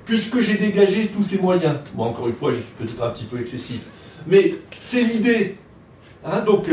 puisque 0.06 0.40
j'ai 0.40 0.54
dégagé 0.54 1.08
tous 1.08 1.22
ces 1.22 1.38
moyens. 1.38 1.76
Bon, 1.94 2.06
encore 2.06 2.28
une 2.28 2.34
fois, 2.34 2.52
je 2.52 2.60
suis 2.60 2.74
peut-être 2.78 3.04
un 3.04 3.10
petit 3.10 3.26
peu 3.26 3.40
excessif. 3.40 3.88
Mais 4.26 4.56
c'est 4.80 5.02
l'idée. 5.02 5.58
Hein, 6.24 6.42
donc, 6.46 6.70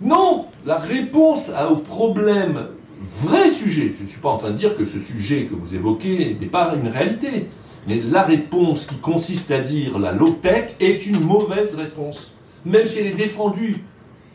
non, 0.00 0.46
la 0.64 0.78
réponse 0.78 1.50
au 1.70 1.76
problème, 1.76 2.68
vrai 3.02 3.48
sujet, 3.48 3.92
je 3.96 4.04
ne 4.04 4.08
suis 4.08 4.20
pas 4.20 4.28
en 4.28 4.38
train 4.38 4.50
de 4.50 4.56
dire 4.56 4.76
que 4.76 4.84
ce 4.84 5.00
sujet 5.00 5.44
que 5.44 5.54
vous 5.54 5.74
évoquez 5.74 6.36
n'est 6.40 6.46
pas 6.46 6.74
une 6.80 6.88
réalité, 6.88 7.48
mais 7.88 8.00
la 8.10 8.22
réponse 8.22 8.86
qui 8.86 8.96
consiste 8.98 9.50
à 9.50 9.58
dire 9.58 9.98
la 9.98 10.12
low-tech 10.12 10.74
est 10.78 11.06
une 11.06 11.20
mauvaise 11.20 11.74
réponse. 11.74 12.34
Même 12.64 12.86
si 12.86 13.00
elle 13.00 13.06
est 13.06 13.12
défendue, 13.12 13.82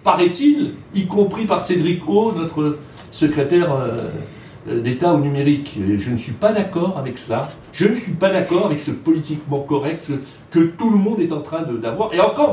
paraît-il, 0.03 0.75
y 0.93 1.05
compris 1.05 1.45
par 1.45 1.61
Cédric 1.61 2.07
O, 2.07 2.31
notre 2.33 2.77
secrétaire 3.11 3.73
euh, 3.73 4.09
euh, 4.69 4.81
d'État 4.81 5.13
au 5.13 5.19
numérique. 5.19 5.77
je 5.77 6.09
ne 6.09 6.17
suis 6.17 6.31
pas 6.33 6.51
d'accord 6.51 6.97
avec 6.97 7.17
cela. 7.17 7.49
Je 7.71 7.87
ne 7.87 7.93
suis 7.93 8.13
pas 8.13 8.29
d'accord 8.29 8.67
avec 8.67 8.79
ce 8.79 8.91
politiquement 8.91 9.59
correct 9.59 10.09
que 10.51 10.59
tout 10.59 10.89
le 10.89 10.97
monde 10.97 11.19
est 11.19 11.31
en 11.31 11.41
train 11.41 11.63
d'avoir. 11.63 12.13
Et 12.13 12.19
encore, 12.19 12.51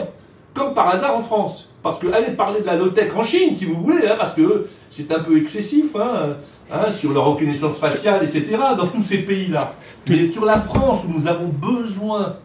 comme 0.54 0.74
par 0.74 0.88
hasard 0.88 1.16
en 1.16 1.20
France. 1.20 1.68
Parce 1.82 1.98
que 1.98 2.08
allez 2.08 2.32
parler 2.32 2.60
de 2.60 2.66
la 2.66 2.76
low-tech 2.76 3.12
en 3.16 3.22
Chine, 3.22 3.54
si 3.54 3.64
vous 3.64 3.80
voulez, 3.80 4.06
hein, 4.06 4.14
parce 4.16 4.32
que 4.32 4.66
c'est 4.90 5.10
un 5.12 5.20
peu 5.20 5.38
excessif 5.38 5.96
hein, 5.96 6.36
hein, 6.70 6.90
sur 6.90 7.12
leur 7.12 7.24
reconnaissance 7.24 7.78
faciale, 7.78 8.22
etc., 8.22 8.58
dans 8.76 8.86
tous 8.86 9.00
ces 9.00 9.18
pays-là. 9.18 9.72
Mais 10.08 10.30
sur 10.30 10.44
la 10.44 10.58
France, 10.58 11.04
où 11.08 11.12
nous 11.12 11.26
avons 11.26 11.48
besoin 11.48 12.36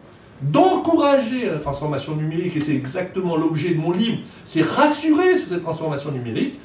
d'encourager 0.42 1.46
la 1.46 1.58
transformation 1.58 2.14
numérique, 2.14 2.56
et 2.56 2.60
c'est 2.60 2.74
exactement 2.74 3.36
l'objet 3.36 3.70
de 3.70 3.78
mon 3.78 3.92
livre, 3.92 4.18
c'est 4.44 4.62
rassurer 4.62 5.36
sur 5.36 5.48
cette 5.48 5.62
transformation 5.62 6.10
numérique, 6.10 6.58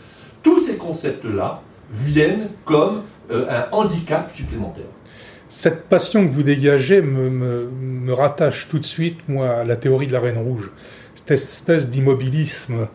tous 0.44 0.60
ces 0.62 0.76
concepts-là, 0.76 1.62
viennent 1.92 2.50
comme 2.66 3.04
euh, 3.32 3.46
un 3.50 3.68
handicap 3.72 4.32
supplémentaire. 4.32 4.86
Cette 5.50 5.90
passion 5.90 6.26
que 6.26 6.32
vous 6.32 6.44
dégagez 6.44 7.02
me, 7.02 7.30
me, 7.30 8.14
rattache 8.14 8.68
tout 8.70 8.80
de 8.80 8.86
suite, 8.86 9.20
moi, 9.28 9.50
à 9.50 9.64
la 9.66 9.76
théorie 9.76 10.08
de 10.08 10.14
la 10.14 10.22
Reine 10.22 10.38
Rouge. 10.38 10.72
Cette 11.16 11.32
espèce 11.32 11.90
d'immobilisme, 11.90 12.88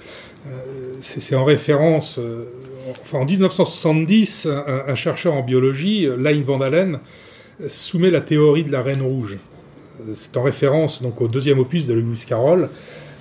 euh, 0.47 0.97
c'est 1.01 1.35
en 1.35 1.45
référence, 1.45 2.19
euh, 2.19 2.45
enfin, 3.03 3.19
en 3.19 3.25
1970, 3.27 4.49
un, 4.67 4.95
chercheur 4.95 5.35
en 5.35 5.43
biologie, 5.43 6.09
Lein 6.17 6.43
van 6.43 6.63
Allen, 6.63 7.01
soumet 7.69 8.11
la 8.11 8.23
théorie 8.23 8.65
de 8.65 8.73
la 8.73 8.81
reine 8.83 9.03
rouge. 9.03 9.39
C'est 10.15 10.37
en 10.37 10.43
référence 10.43 11.03
donc 11.03 11.21
au 11.21 11.29
deuxième 11.29 11.59
opus 11.59 11.87
de 11.87 11.95
Lewis 11.95 12.25
Carroll, 12.27 12.69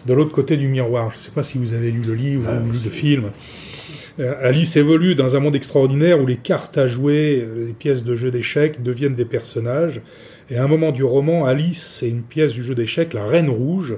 de 0.06 0.14
l'autre 0.14 0.32
côté 0.32 0.58
du 0.58 0.68
miroir. 0.68 1.12
Je 1.12 1.16
ne 1.16 1.20
sais 1.20 1.32
pas 1.32 1.44
si 1.44 1.58
vous 1.58 1.74
avez 1.74 1.92
lu 1.92 2.02
le 2.02 2.14
livre 2.14 2.50
ah, 2.50 2.62
ou 2.62 2.72
lu 2.72 2.80
le 2.84 2.92
film. 2.92 3.32
Euh, 4.20 4.34
Alice 4.42 4.78
évolue 4.78 5.16
dans 5.16 5.36
un 5.36 5.40
monde 5.40 5.56
extraordinaire 5.56 6.22
où 6.22 6.26
les 6.26 6.38
cartes 6.38 6.78
à 6.78 6.88
jouer, 6.88 7.44
euh, 7.46 7.68
les 7.68 7.74
pièces 7.74 8.04
de 8.04 8.16
jeu 8.16 8.32
d'échecs 8.32 8.82
deviennent 8.82 9.16
des 9.16 9.26
personnages. 9.26 10.02
Et 10.50 10.58
à 10.58 10.64
un 10.64 10.68
moment 10.68 10.92
du 10.92 11.04
roman, 11.04 11.46
Alice 11.46 12.02
et 12.04 12.08
une 12.08 12.22
pièce 12.22 12.54
du 12.54 12.64
jeu 12.64 12.76
d'échecs, 12.76 13.14
la 13.14 13.26
Reine 13.26 13.50
Rouge, 13.50 13.98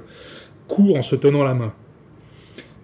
courent 0.66 0.96
en 0.96 1.02
se 1.02 1.14
tenant 1.14 1.44
la 1.44 1.54
main. 1.54 1.72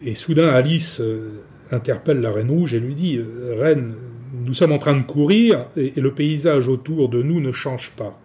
Et 0.02 0.14
soudain, 0.14 0.48
Alice 0.48 1.00
euh, 1.00 1.42
interpelle 1.70 2.20
la 2.20 2.30
Reine 2.30 2.50
Rouge 2.50 2.74
et 2.74 2.80
lui 2.80 2.94
dit 2.94 3.20
Reine, 3.57 3.94
nous 4.44 4.54
sommes 4.54 4.72
en 4.72 4.78
train 4.78 4.96
de 4.96 5.02
courir 5.02 5.66
et 5.76 6.00
le 6.00 6.12
paysage 6.12 6.68
autour 6.68 7.09
de 7.09 7.22
nous 7.22 7.40
ne 7.40 7.52
change 7.52 7.90
pas. 7.92 8.18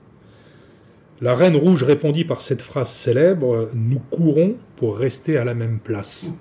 La 1.21 1.35
Reine 1.35 1.57
Rouge 1.57 1.83
répondit 1.83 2.23
par 2.23 2.41
cette 2.41 2.61
phrase 2.61 2.89
célèbre 2.89 3.69
Nous 3.73 3.99
courons 4.09 4.55
pour 4.77 4.97
rester 4.97 5.37
à 5.37 5.43
la 5.43 5.53
même 5.53 5.79
place. 5.79 6.33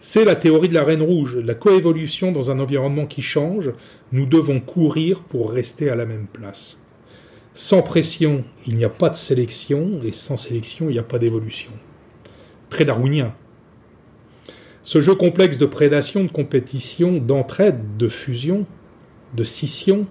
C'est 0.00 0.26
la 0.26 0.36
théorie 0.36 0.68
de 0.68 0.74
la 0.74 0.84
Reine 0.84 1.00
Rouge, 1.00 1.36
la 1.36 1.54
coévolution 1.54 2.30
dans 2.30 2.50
un 2.50 2.60
environnement 2.60 3.06
qui 3.06 3.22
change. 3.22 3.72
Nous 4.12 4.26
devons 4.26 4.60
courir 4.60 5.22
pour 5.22 5.50
rester 5.50 5.88
à 5.88 5.96
la 5.96 6.04
même 6.04 6.26
place. 6.30 6.78
Sans 7.54 7.80
pression, 7.80 8.44
il 8.66 8.76
n'y 8.76 8.84
a 8.84 8.90
pas 8.90 9.08
de 9.08 9.16
sélection, 9.16 10.00
et 10.04 10.12
sans 10.12 10.36
sélection, 10.36 10.90
il 10.90 10.92
n'y 10.92 10.98
a 10.98 11.02
pas 11.02 11.18
d'évolution. 11.18 11.72
Très 12.68 12.84
darwinien. 12.84 13.34
Ce 14.82 15.00
jeu 15.00 15.14
complexe 15.14 15.56
de 15.56 15.66
prédation, 15.66 16.22
de 16.22 16.30
compétition, 16.30 17.16
d'entraide, 17.16 17.96
de 17.96 18.08
fusion, 18.08 18.66
de 19.34 19.42
scission, 19.42 20.06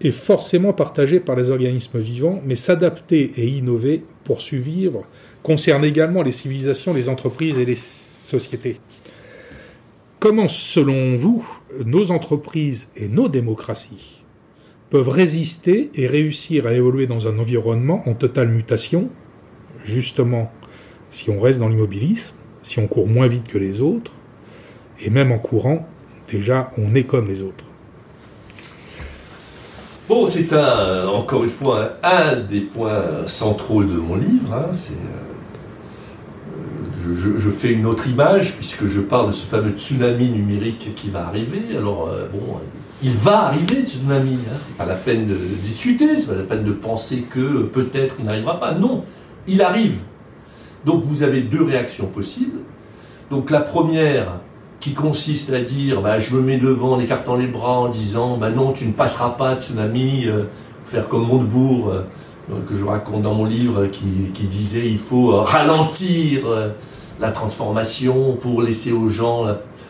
est 0.00 0.10
forcément 0.10 0.72
partagé 0.72 1.20
par 1.20 1.36
les 1.36 1.50
organismes 1.50 2.00
vivants, 2.00 2.42
mais 2.44 2.56
s'adapter 2.56 3.32
et 3.36 3.46
innover 3.46 4.04
pour 4.24 4.42
survivre 4.42 5.04
concerne 5.42 5.84
également 5.84 6.22
les 6.22 6.32
civilisations, 6.32 6.92
les 6.92 7.08
entreprises 7.08 7.58
et 7.58 7.64
les 7.64 7.76
société. 8.24 8.76
Comment, 10.18 10.48
selon 10.48 11.16
vous, 11.16 11.46
nos 11.84 12.10
entreprises 12.10 12.88
et 12.96 13.08
nos 13.08 13.28
démocraties 13.28 14.24
peuvent 14.90 15.10
résister 15.10 15.90
et 15.94 16.06
réussir 16.06 16.66
à 16.66 16.72
évoluer 16.72 17.06
dans 17.06 17.28
un 17.28 17.38
environnement 17.38 18.02
en 18.08 18.14
totale 18.14 18.48
mutation, 18.48 19.10
justement 19.82 20.50
si 21.10 21.30
on 21.30 21.38
reste 21.38 21.60
dans 21.60 21.68
l'immobilisme, 21.68 22.36
si 22.62 22.78
on 22.78 22.86
court 22.86 23.06
moins 23.06 23.26
vite 23.26 23.46
que 23.46 23.58
les 23.58 23.80
autres, 23.80 24.12
et 25.00 25.10
même 25.10 25.30
en 25.30 25.38
courant, 25.38 25.86
déjà 26.30 26.72
on 26.78 26.94
est 26.94 27.04
comme 27.04 27.28
les 27.28 27.42
autres. 27.42 27.66
Bon, 30.06 30.26
c'est 30.26 30.52
encore 30.52 31.44
une 31.44 31.50
fois 31.50 31.92
un 32.02 32.36
des 32.36 32.60
points 32.60 33.26
centraux 33.26 33.84
de 33.84 33.96
mon 33.96 34.16
livre. 34.16 34.52
Hein, 34.52 34.68
c'est 34.72 34.92
euh, 34.92 35.24
je, 37.38 37.50
fais 37.50 37.72
une 37.72 37.86
autre 37.86 38.06
image 38.06 38.52
puisque 38.54 38.86
je 38.86 39.00
parle 39.00 39.28
de 39.28 39.32
ce 39.32 39.46
fameux 39.46 39.70
tsunami 39.70 40.28
numérique 40.28 40.94
qui 40.94 41.08
va 41.08 41.26
arriver. 41.26 41.76
Alors, 41.76 42.08
euh, 42.08 42.28
bon, 42.30 42.60
il 43.02 43.14
va 43.14 43.46
arriver 43.46 43.84
ce 43.86 43.96
tsunami. 43.96 44.38
Hein. 44.46 44.56
C'est 44.58 44.76
pas 44.76 44.84
la 44.84 44.94
peine 44.94 45.26
de 45.26 45.36
discuter, 45.62 46.16
c'est 46.16 46.26
pas 46.26 46.34
la 46.34 46.42
peine 46.42 46.64
de 46.64 46.72
penser 46.72 47.22
que 47.22 47.62
peut-être 47.62 48.16
il 48.18 48.26
n'arrivera 48.26 48.60
pas. 48.60 48.72
Non, 48.72 49.04
il 49.46 49.62
arrive. 49.62 50.00
Donc, 50.84 51.02
vous 51.04 51.22
avez 51.22 51.40
deux 51.40 51.62
réactions 51.62 52.06
possibles. 52.06 52.58
Donc, 53.30 53.50
la 53.50 53.60
première 53.60 54.40
qui 54.84 54.92
consiste 54.92 55.50
à 55.50 55.60
dire 55.60 56.00
bah, 56.02 56.18
je 56.18 56.34
me 56.34 56.40
mets 56.40 56.58
devant 56.58 56.92
en 56.92 57.00
écartant 57.00 57.36
les 57.36 57.46
bras 57.46 57.78
en 57.78 57.88
disant 57.88 58.36
bah, 58.36 58.50
non, 58.50 58.72
tu 58.72 58.86
ne 58.86 58.92
passeras 58.92 59.30
pas 59.30 59.56
tsunami, 59.56 60.26
euh, 60.26 60.44
faire 60.84 61.08
comme 61.08 61.26
Montebourg. 61.26 61.90
Euh, 61.90 62.02
que 62.68 62.74
je 62.74 62.84
raconte 62.84 63.22
dans 63.22 63.32
mon 63.32 63.46
livre, 63.46 63.86
qui, 63.86 64.44
disait 64.46 64.86
il 64.86 64.98
faut 64.98 65.40
ralentir 65.40 66.42
la 67.18 67.30
transformation, 67.30 68.36
pour 68.36 68.60
laisser 68.60 68.92
aux 68.92 69.08
gens 69.08 69.46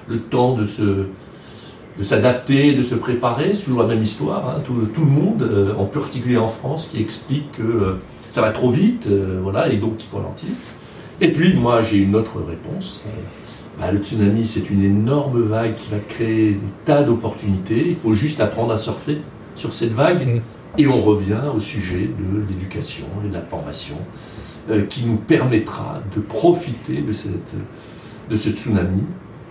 le 0.07 0.21
temps 0.21 0.55
de 0.55 0.65
se 0.65 1.09
de 1.99 2.03
s'adapter, 2.03 2.73
de 2.73 2.83
se 2.83 2.95
préparer. 2.95 3.55
C'est 3.55 3.65
toujours 3.65 3.83
la 3.83 3.89
même 3.89 4.03
histoire. 4.03 4.49
Hein. 4.49 4.61
Tout, 4.65 4.87
tout, 4.93 5.03
le 5.03 5.11
monde, 5.11 5.43
euh, 5.43 5.75
en 5.77 5.85
particulier 5.85 6.37
en 6.37 6.47
France, 6.47 6.89
qui 6.91 7.01
explique 7.01 7.53
que 7.53 7.63
euh, 7.63 7.93
ça 8.31 8.41
va 8.41 8.51
trop 8.51 8.71
vite, 8.71 9.07
euh, 9.11 9.39
voilà, 9.43 9.69
et 9.69 9.77
donc 9.77 9.95
il 10.03 10.07
faut 10.07 10.19
ralentir. 10.19 10.49
Et 11.21 11.31
puis, 11.31 11.55
moi, 11.55 11.83
j'ai 11.83 11.99
une 11.99 12.17
autre 12.17 12.41
réponse. 12.41 13.05
Bah, 13.79 13.91
le 13.91 13.99
tsunami, 13.99 14.47
c'est 14.47 14.71
une 14.71 14.83
énorme 14.83 15.41
vague 15.41 15.75
qui 15.75 15.91
va 15.91 15.99
créer 15.99 16.53
des 16.53 16.73
tas 16.85 17.03
d'opportunités. 17.03 17.85
Il 17.87 17.97
faut 17.97 18.13
juste 18.13 18.41
apprendre 18.41 18.73
à 18.73 18.77
surfer 18.77 19.19
sur 19.55 19.73
cette 19.73 19.93
vague. 19.93 20.27
Mmh. 20.27 20.41
Et 20.77 20.87
on 20.89 21.01
revient 21.01 21.41
au 21.55 21.61
sujet 21.61 22.09
de 22.19 22.41
l'éducation 22.49 23.07
et 23.25 23.29
de 23.29 23.35
la 23.35 23.41
formation. 23.41 23.97
Euh, 24.71 24.87
qui 24.87 25.05
nous 25.05 25.17
permettra 25.17 26.01
de 26.17 26.23
profiter 26.23 27.03
de, 27.03 27.13
cette, 27.13 27.53
de 28.31 28.35
ce 28.35 28.49
tsunami. 28.49 29.03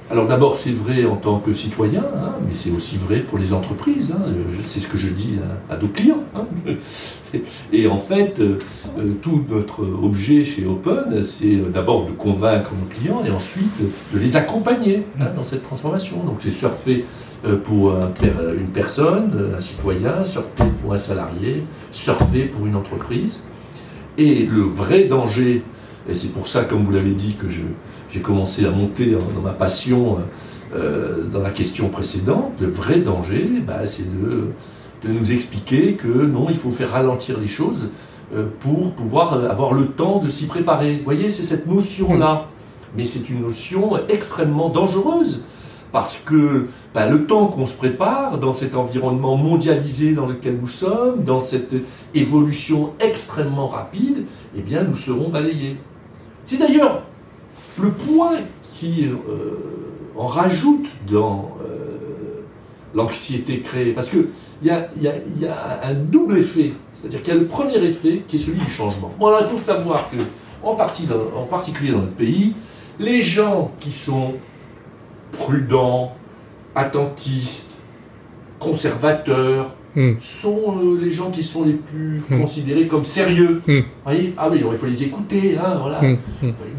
Alors 0.09 0.25
d'abord, 0.25 0.57
c'est 0.57 0.71
vrai 0.71 1.05
en 1.05 1.17
tant 1.17 1.39
que 1.39 1.53
citoyen, 1.53 2.03
hein, 2.17 2.31
mais 2.47 2.55
c'est 2.55 2.71
aussi 2.71 2.97
vrai 2.97 3.19
pour 3.19 3.37
les 3.37 3.53
entreprises. 3.53 4.11
Hein. 4.11 4.33
c'est 4.65 4.79
ce 4.79 4.87
que 4.87 4.97
je 4.97 5.09
dis 5.09 5.35
à, 5.69 5.77
nos 5.77 5.87
clients. 5.87 6.22
Hein. 6.35 6.45
Et 7.73 7.87
en 7.87 7.97
fait, 7.97 8.39
euh, 8.39 8.57
euh, 8.97 9.13
tout 9.21 9.43
notre 9.49 9.81
objet 9.81 10.43
chez 10.43 10.65
Open, 10.65 11.23
c'est 11.23 11.55
d'abord 11.71 12.05
de 12.05 12.11
convaincre 12.11 12.71
nos 12.79 12.87
clients 12.87 13.23
et 13.25 13.31
ensuite 13.31 13.81
de 14.13 14.19
les 14.19 14.35
accompagner 14.35 15.03
dans 15.35 15.43
cette 15.43 15.63
transformation. 15.63 16.23
Donc 16.23 16.37
c'est 16.39 16.49
surfer 16.49 17.05
pour 17.65 17.91
une 17.91 18.67
personne, 18.67 19.51
un 19.53 19.59
citoyen, 19.59 20.23
surfer 20.23 20.63
pour 20.81 20.93
un 20.93 20.97
salarié, 20.97 21.63
surfer 21.91 22.45
pour 22.45 22.65
une 22.65 22.75
entreprise. 22.75 23.43
Et 24.17 24.45
le 24.45 24.61
vrai 24.61 25.05
danger, 25.05 25.61
et 26.07 26.13
c'est 26.13 26.29
pour 26.29 26.47
ça, 26.47 26.63
comme 26.63 26.83
vous 26.83 26.91
l'avez 26.91 27.11
dit, 27.11 27.35
que 27.35 27.47
j'ai 27.49 28.21
commencé 28.21 28.65
à 28.65 28.69
monter 28.69 29.17
dans 29.35 29.41
ma 29.41 29.51
passion 29.51 30.19
euh, 30.75 31.25
dans 31.31 31.41
la 31.41 31.51
question 31.51 31.89
précédente, 31.89 32.53
le 32.59 32.67
vrai 32.67 32.99
danger, 32.99 33.61
bah, 33.65 33.85
c'est 33.85 34.11
de, 34.11 34.47
de, 35.03 35.11
nous 35.11 35.31
expliquer 35.31 35.93
que 35.93 36.07
non, 36.07 36.47
il 36.49 36.55
faut 36.55 36.69
faire 36.69 36.91
ralentir 36.91 37.39
les 37.39 37.47
choses 37.47 37.89
euh, 38.33 38.47
pour 38.59 38.93
pouvoir 38.93 39.33
avoir 39.33 39.73
le 39.73 39.87
temps 39.87 40.19
de 40.19 40.29
s'y 40.29 40.47
préparer. 40.47 40.97
Vous 40.97 41.03
voyez, 41.03 41.29
c'est 41.29 41.43
cette 41.43 41.67
notion-là. 41.67 42.47
Mais 42.95 43.03
c'est 43.03 43.29
une 43.29 43.41
notion 43.41 43.99
extrêmement 44.07 44.69
dangereuse 44.69 45.41
parce 45.93 46.17
que 46.17 46.67
bah, 46.93 47.07
le 47.07 47.27
temps 47.27 47.47
qu'on 47.47 47.67
se 47.67 47.75
prépare 47.75 48.39
dans 48.39 48.51
cet 48.51 48.75
environnement 48.75 49.37
mondialisé 49.37 50.13
dans 50.13 50.25
lequel 50.25 50.57
nous 50.59 50.67
sommes, 50.67 51.23
dans 51.23 51.39
cette 51.39 51.75
évolution 52.15 52.93
extrêmement 52.99 53.67
rapide, 53.67 54.25
eh 54.57 54.61
bien, 54.61 54.83
nous 54.83 54.95
serons 54.95 55.29
balayés. 55.29 55.77
C'est 56.45 56.57
d'ailleurs 56.57 57.03
le 57.79 57.91
point 57.91 58.39
qui 58.71 59.07
euh, 59.07 59.51
en 60.15 60.25
rajoute 60.25 60.87
dans 61.09 61.57
euh, 61.63 62.41
l'anxiété 62.95 63.61
créée, 63.61 63.93
parce 63.93 64.09
qu'il 64.63 65.03
y 65.03 65.07
a, 65.07 65.15
y, 65.17 65.41
y 65.41 65.45
a 65.45 65.81
un 65.83 65.93
double 65.93 66.37
effet, 66.37 66.73
c'est-à-dire 66.93 67.21
qu'il 67.21 67.33
y 67.33 67.37
a 67.37 67.39
le 67.39 67.47
premier 67.47 67.77
effet 67.77 68.23
qui 68.27 68.37
est 68.37 68.39
celui 68.39 68.59
du 68.59 68.69
changement. 68.69 69.11
Bon, 69.19 69.27
alors 69.27 69.41
il 69.41 69.47
faut 69.47 69.63
savoir 69.63 70.09
que, 70.09 70.17
en, 70.63 70.75
partie 70.75 71.07
en 71.35 71.43
particulier 71.43 71.91
dans 71.91 71.99
notre 71.99 72.13
pays, 72.13 72.53
les 72.99 73.21
gens 73.21 73.71
qui 73.79 73.91
sont 73.91 74.35
prudents, 75.31 76.13
attentistes, 76.75 77.71
conservateurs, 78.59 79.73
hmm. 79.95 80.13
sont 80.21 80.77
euh, 80.77 80.97
les 80.99 81.09
gens 81.09 81.29
qui 81.29 81.43
sont 81.43 81.65
les 81.65 81.73
plus 81.73 82.23
hmm. 82.29 82.39
considérés 82.39 82.87
comme 82.87 83.03
sérieux. 83.03 83.61
Hmm. 83.67 83.81
voyez? 84.05 84.33
Ah 84.37 84.49
oui, 84.49 84.63
il 84.71 84.77
faut 84.77 84.85
les 84.85 85.03
écouter, 85.03 85.57
hein, 85.57 85.79
voilà. 85.81 86.01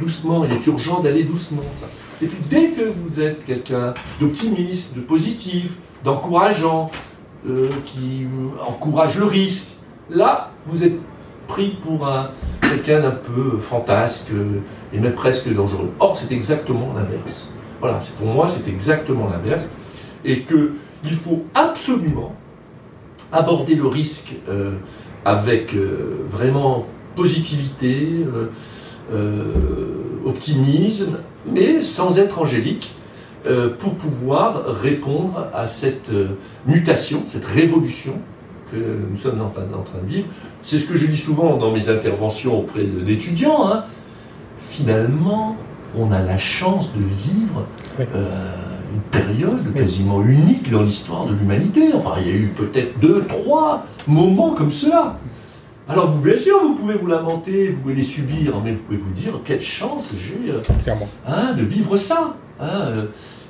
doucement, 0.01 0.45
il 0.45 0.53
est 0.53 0.67
urgent 0.67 1.01
d'aller 1.01 1.25
doucement. 1.25 1.63
Et 2.23 2.27
puis 2.27 2.39
dès 2.49 2.69
que 2.69 2.83
vous 2.83 3.21
êtes 3.21 3.45
quelqu'un 3.45 3.93
d'optimiste, 4.21 4.97
de 4.97 5.01
positif, 5.01 5.77
d'encourageant, 6.05 6.91
euh, 7.49 7.69
qui 7.85 8.27
encourage 8.67 9.19
le 9.19 9.27
risque, 9.27 9.75
là, 10.11 10.51
vous 10.67 10.83
êtes 10.83 10.99
pris 11.47 11.71
pour 11.83 12.07
un, 12.07 12.31
quelqu'un 12.61 13.01
d'un 13.01 13.11
peu 13.11 13.59
fantasque 13.59 14.31
et 14.93 14.99
même 14.99 15.15
presque 15.15 15.53
dangereux. 15.53 15.91
Or, 16.01 16.17
c'est 16.17 16.33
exactement 16.33 16.93
l'inverse. 16.95 17.49
Voilà, 17.81 17.99
pour 18.19 18.29
moi, 18.29 18.47
c'est 18.49 18.69
exactement 18.71 19.29
l'inverse. 19.29 19.69
Et 20.25 20.43
qu'il 20.43 21.15
faut 21.15 21.45
absolument 21.55 22.35
aborder 23.31 23.75
le 23.75 23.87
risque 23.87 24.35
euh, 24.49 24.79
avec 25.25 25.75
euh, 25.75 26.25
vraiment 26.29 26.87
positivité, 27.15 28.25
euh, 29.13 30.01
optimisme, 30.25 31.19
mais 31.47 31.81
sans 31.81 32.19
être 32.19 32.39
angélique, 32.39 32.93
pour 33.79 33.95
pouvoir 33.95 34.65
répondre 34.81 35.49
à 35.53 35.67
cette 35.67 36.11
mutation, 36.67 37.23
cette 37.27 37.45
révolution 37.45 38.15
que 38.71 38.77
nous 39.11 39.17
sommes 39.17 39.41
en, 39.41 39.49
train 39.49 39.65
de 40.03 40.07
vivre. 40.07 40.27
C'est 40.63 40.79
ce 40.79 40.85
que 40.85 40.97
je 40.97 41.07
dis 41.07 41.17
souvent 41.17 41.57
dans 41.57 41.71
mes 41.71 41.89
interventions 41.89 42.59
auprès 42.59 42.85
d'étudiants. 42.85 43.71
Hein. 43.71 43.85
Finalement, 44.57 45.57
on 45.97 46.11
a 46.11 46.21
la 46.21 46.39
chance 46.39 46.93
de 46.93 47.03
vivre 47.03 47.67
euh, 48.01 48.55
une 48.95 49.01
période 49.11 49.75
quasiment 49.75 50.23
unique 50.23 50.71
dans 50.71 50.83
l'histoire 50.83 51.27
de 51.27 51.35
l'humanité. 51.35 51.93
Enfin, 51.95 52.15
il 52.21 52.27
y 52.27 52.31
a 52.31 52.35
eu 52.35 52.53
peut-être 52.57 52.99
deux, 53.01 53.25
trois 53.27 53.85
moments 54.07 54.53
comme 54.53 54.71
cela. 54.71 55.19
Alors, 55.87 56.11
vous, 56.11 56.21
bien 56.21 56.37
sûr, 56.37 56.61
vous 56.63 56.75
pouvez 56.75 56.95
vous 56.95 57.07
lamenter, 57.07 57.69
vous 57.69 57.81
pouvez 57.81 57.95
les 57.95 58.03
subir, 58.03 58.61
mais 58.65 58.73
vous 58.73 58.83
pouvez 58.83 58.97
vous 58.97 59.13
dire 59.13 59.35
quelle 59.45 59.61
chance 59.61 60.13
j'ai 60.17 60.51
euh, 60.51 60.63
hein, 61.27 61.53
de 61.53 61.63
vivre 61.63 61.97
ça. 61.97 62.37
Hein, 62.59 62.81
euh, 62.83 63.05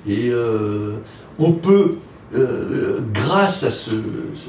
et 0.06 0.30
euh, 0.30 0.96
on 1.38 1.52
peut, 1.52 1.96
grâce 3.12 3.62
à 3.62 3.70
ce, 3.70 3.90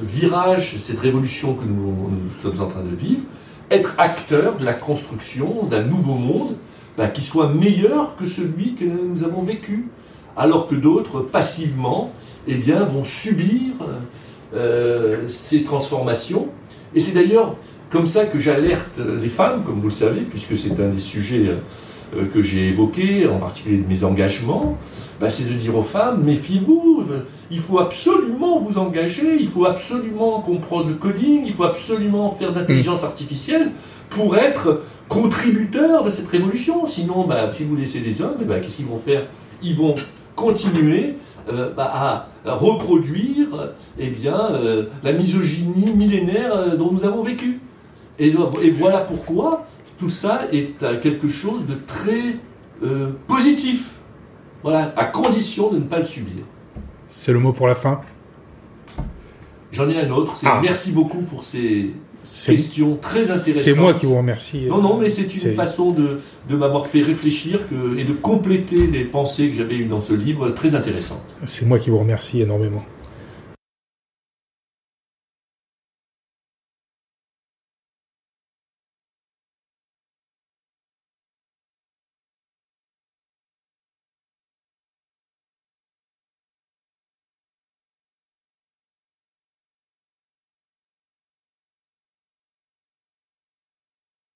virage, 0.01 0.75
cette 0.77 0.97
révolution 0.97 1.53
que 1.53 1.65
nous, 1.65 2.09
sommes 2.41 2.61
en 2.61 2.67
train 2.67 2.83
de 2.83 2.95
vivre, 2.95 3.21
être 3.69 3.93
acteur 3.97 4.57
de 4.57 4.65
la 4.65 4.73
construction 4.73 5.63
d'un 5.63 5.83
nouveau 5.83 6.15
monde 6.15 6.55
bah, 6.97 7.07
qui 7.07 7.21
soit 7.21 7.47
meilleur 7.47 8.15
que 8.15 8.25
celui 8.25 8.73
que 8.73 8.85
nous 8.85 9.23
avons 9.23 9.43
vécu. 9.43 9.87
Alors 10.35 10.67
que 10.67 10.75
d'autres, 10.75 11.21
passivement, 11.21 12.11
eh 12.47 12.55
bien, 12.55 12.83
vont 12.83 13.03
subir 13.03 13.73
ces 15.27 15.63
transformations. 15.63 16.47
Et 16.95 16.99
c'est 16.99 17.11
d'ailleurs 17.11 17.55
comme 17.89 18.05
ça 18.05 18.25
que 18.25 18.39
j'alerte 18.39 18.99
les 18.99 19.29
femmes, 19.29 19.63
comme 19.63 19.79
vous 19.79 19.87
le 19.87 19.93
savez, 19.93 20.21
puisque 20.21 20.57
c'est 20.57 20.79
un 20.79 20.89
des 20.89 20.99
sujets 20.99 21.47
euh, 21.47 21.57
que 22.33 22.41
j'ai 22.41 22.69
évoqués, 22.69 23.27
en 23.27 23.37
particulier 23.37 23.77
de 23.77 23.87
mes 23.87 24.03
engagements, 24.03 24.77
bah, 25.19 25.29
c'est 25.29 25.49
de 25.49 25.53
dire 25.53 25.75
aux 25.77 25.83
femmes, 25.83 26.23
méfiez-vous, 26.23 27.05
il 27.49 27.59
faut 27.59 27.79
absolument 27.79 28.59
vous 28.59 28.77
engager, 28.77 29.37
il 29.39 29.47
faut 29.47 29.65
absolument 29.65 30.41
comprendre 30.41 30.89
le 30.89 30.95
coding, 30.95 31.43
il 31.45 31.53
faut 31.53 31.63
absolument 31.63 32.29
faire 32.29 32.51
de 32.51 32.59
l'intelligence 32.59 33.03
mm. 33.03 33.05
artificielle 33.05 33.71
pour 34.09 34.35
être 34.35 34.81
contributeur 35.07 36.03
de 36.03 36.09
cette 36.09 36.27
révolution. 36.27 36.85
Sinon, 36.85 37.25
bah, 37.25 37.49
si 37.51 37.63
vous 37.63 37.75
laissez 37.75 37.99
les 37.99 38.21
hommes, 38.21 38.35
bah, 38.45 38.59
qu'est-ce 38.59 38.77
qu'ils 38.77 38.85
vont 38.85 38.97
faire? 38.97 39.27
Ils 39.63 39.75
vont 39.75 39.95
continuer 40.35 41.15
euh, 41.49 41.69
à 41.77 42.27
reproduire 42.43 43.71
eh 43.97 44.09
bien, 44.09 44.37
euh, 44.51 44.85
la 45.03 45.13
misogynie 45.13 45.93
millénaire 45.95 46.75
dont 46.77 46.91
nous 46.91 47.05
avons 47.05 47.23
vécu. 47.23 47.59
Et, 48.19 48.33
voilà 48.77 48.99
pourquoi 48.99 49.65
tout 49.97 50.09
ça 50.09 50.41
est 50.51 50.77
quelque 50.99 51.27
chose 51.27 51.65
de 51.65 51.73
très 51.73 52.37
euh, 52.83 53.11
positif. 53.27 53.95
Voilà, 54.63 54.93
à 54.97 55.05
condition 55.05 55.71
de 55.71 55.77
ne 55.77 55.83
pas 55.83 55.99
le 55.99 56.05
subir. 56.05 56.43
C'est 57.07 57.31
le 57.31 57.39
mot 57.39 57.53
pour 57.53 57.67
la 57.67 57.75
fin? 57.75 57.99
J'en 59.71 59.89
ai 59.89 59.99
un 59.99 60.09
autre. 60.09 60.33
Ah. 60.45 60.59
Merci 60.63 60.91
beaucoup 60.91 61.21
pour 61.21 61.43
ces 61.43 61.93
questions 62.23 62.97
très 62.99 63.23
intéressantes. 63.23 63.53
C'est 63.53 63.75
moi 63.75 63.93
qui 63.93 64.05
vous 64.07 64.17
remercie. 64.17 64.65
Non, 64.65 64.81
non, 64.81 64.97
mais 64.97 65.09
c'est 65.09 65.31
une 65.35 65.51
façon 65.51 65.91
de, 65.91 66.19
de 66.49 66.55
m'avoir 66.55 66.87
fait 66.87 67.01
réfléchir 67.01 67.59
et 67.97 68.03
de 68.03 68.13
compléter 68.13 68.87
les 68.87 69.03
pensées 69.03 69.49
que 69.49 69.55
j'avais 69.55 69.75
eues 69.75 69.85
dans 69.85 70.01
ce 70.01 70.13
livre, 70.13 70.49
très 70.49 70.73
intéressante. 70.73 71.23
C'est 71.45 71.65
moi 71.65 71.77
qui 71.77 71.91
vous 71.91 71.99
remercie 71.99 72.41
énormément. 72.41 72.83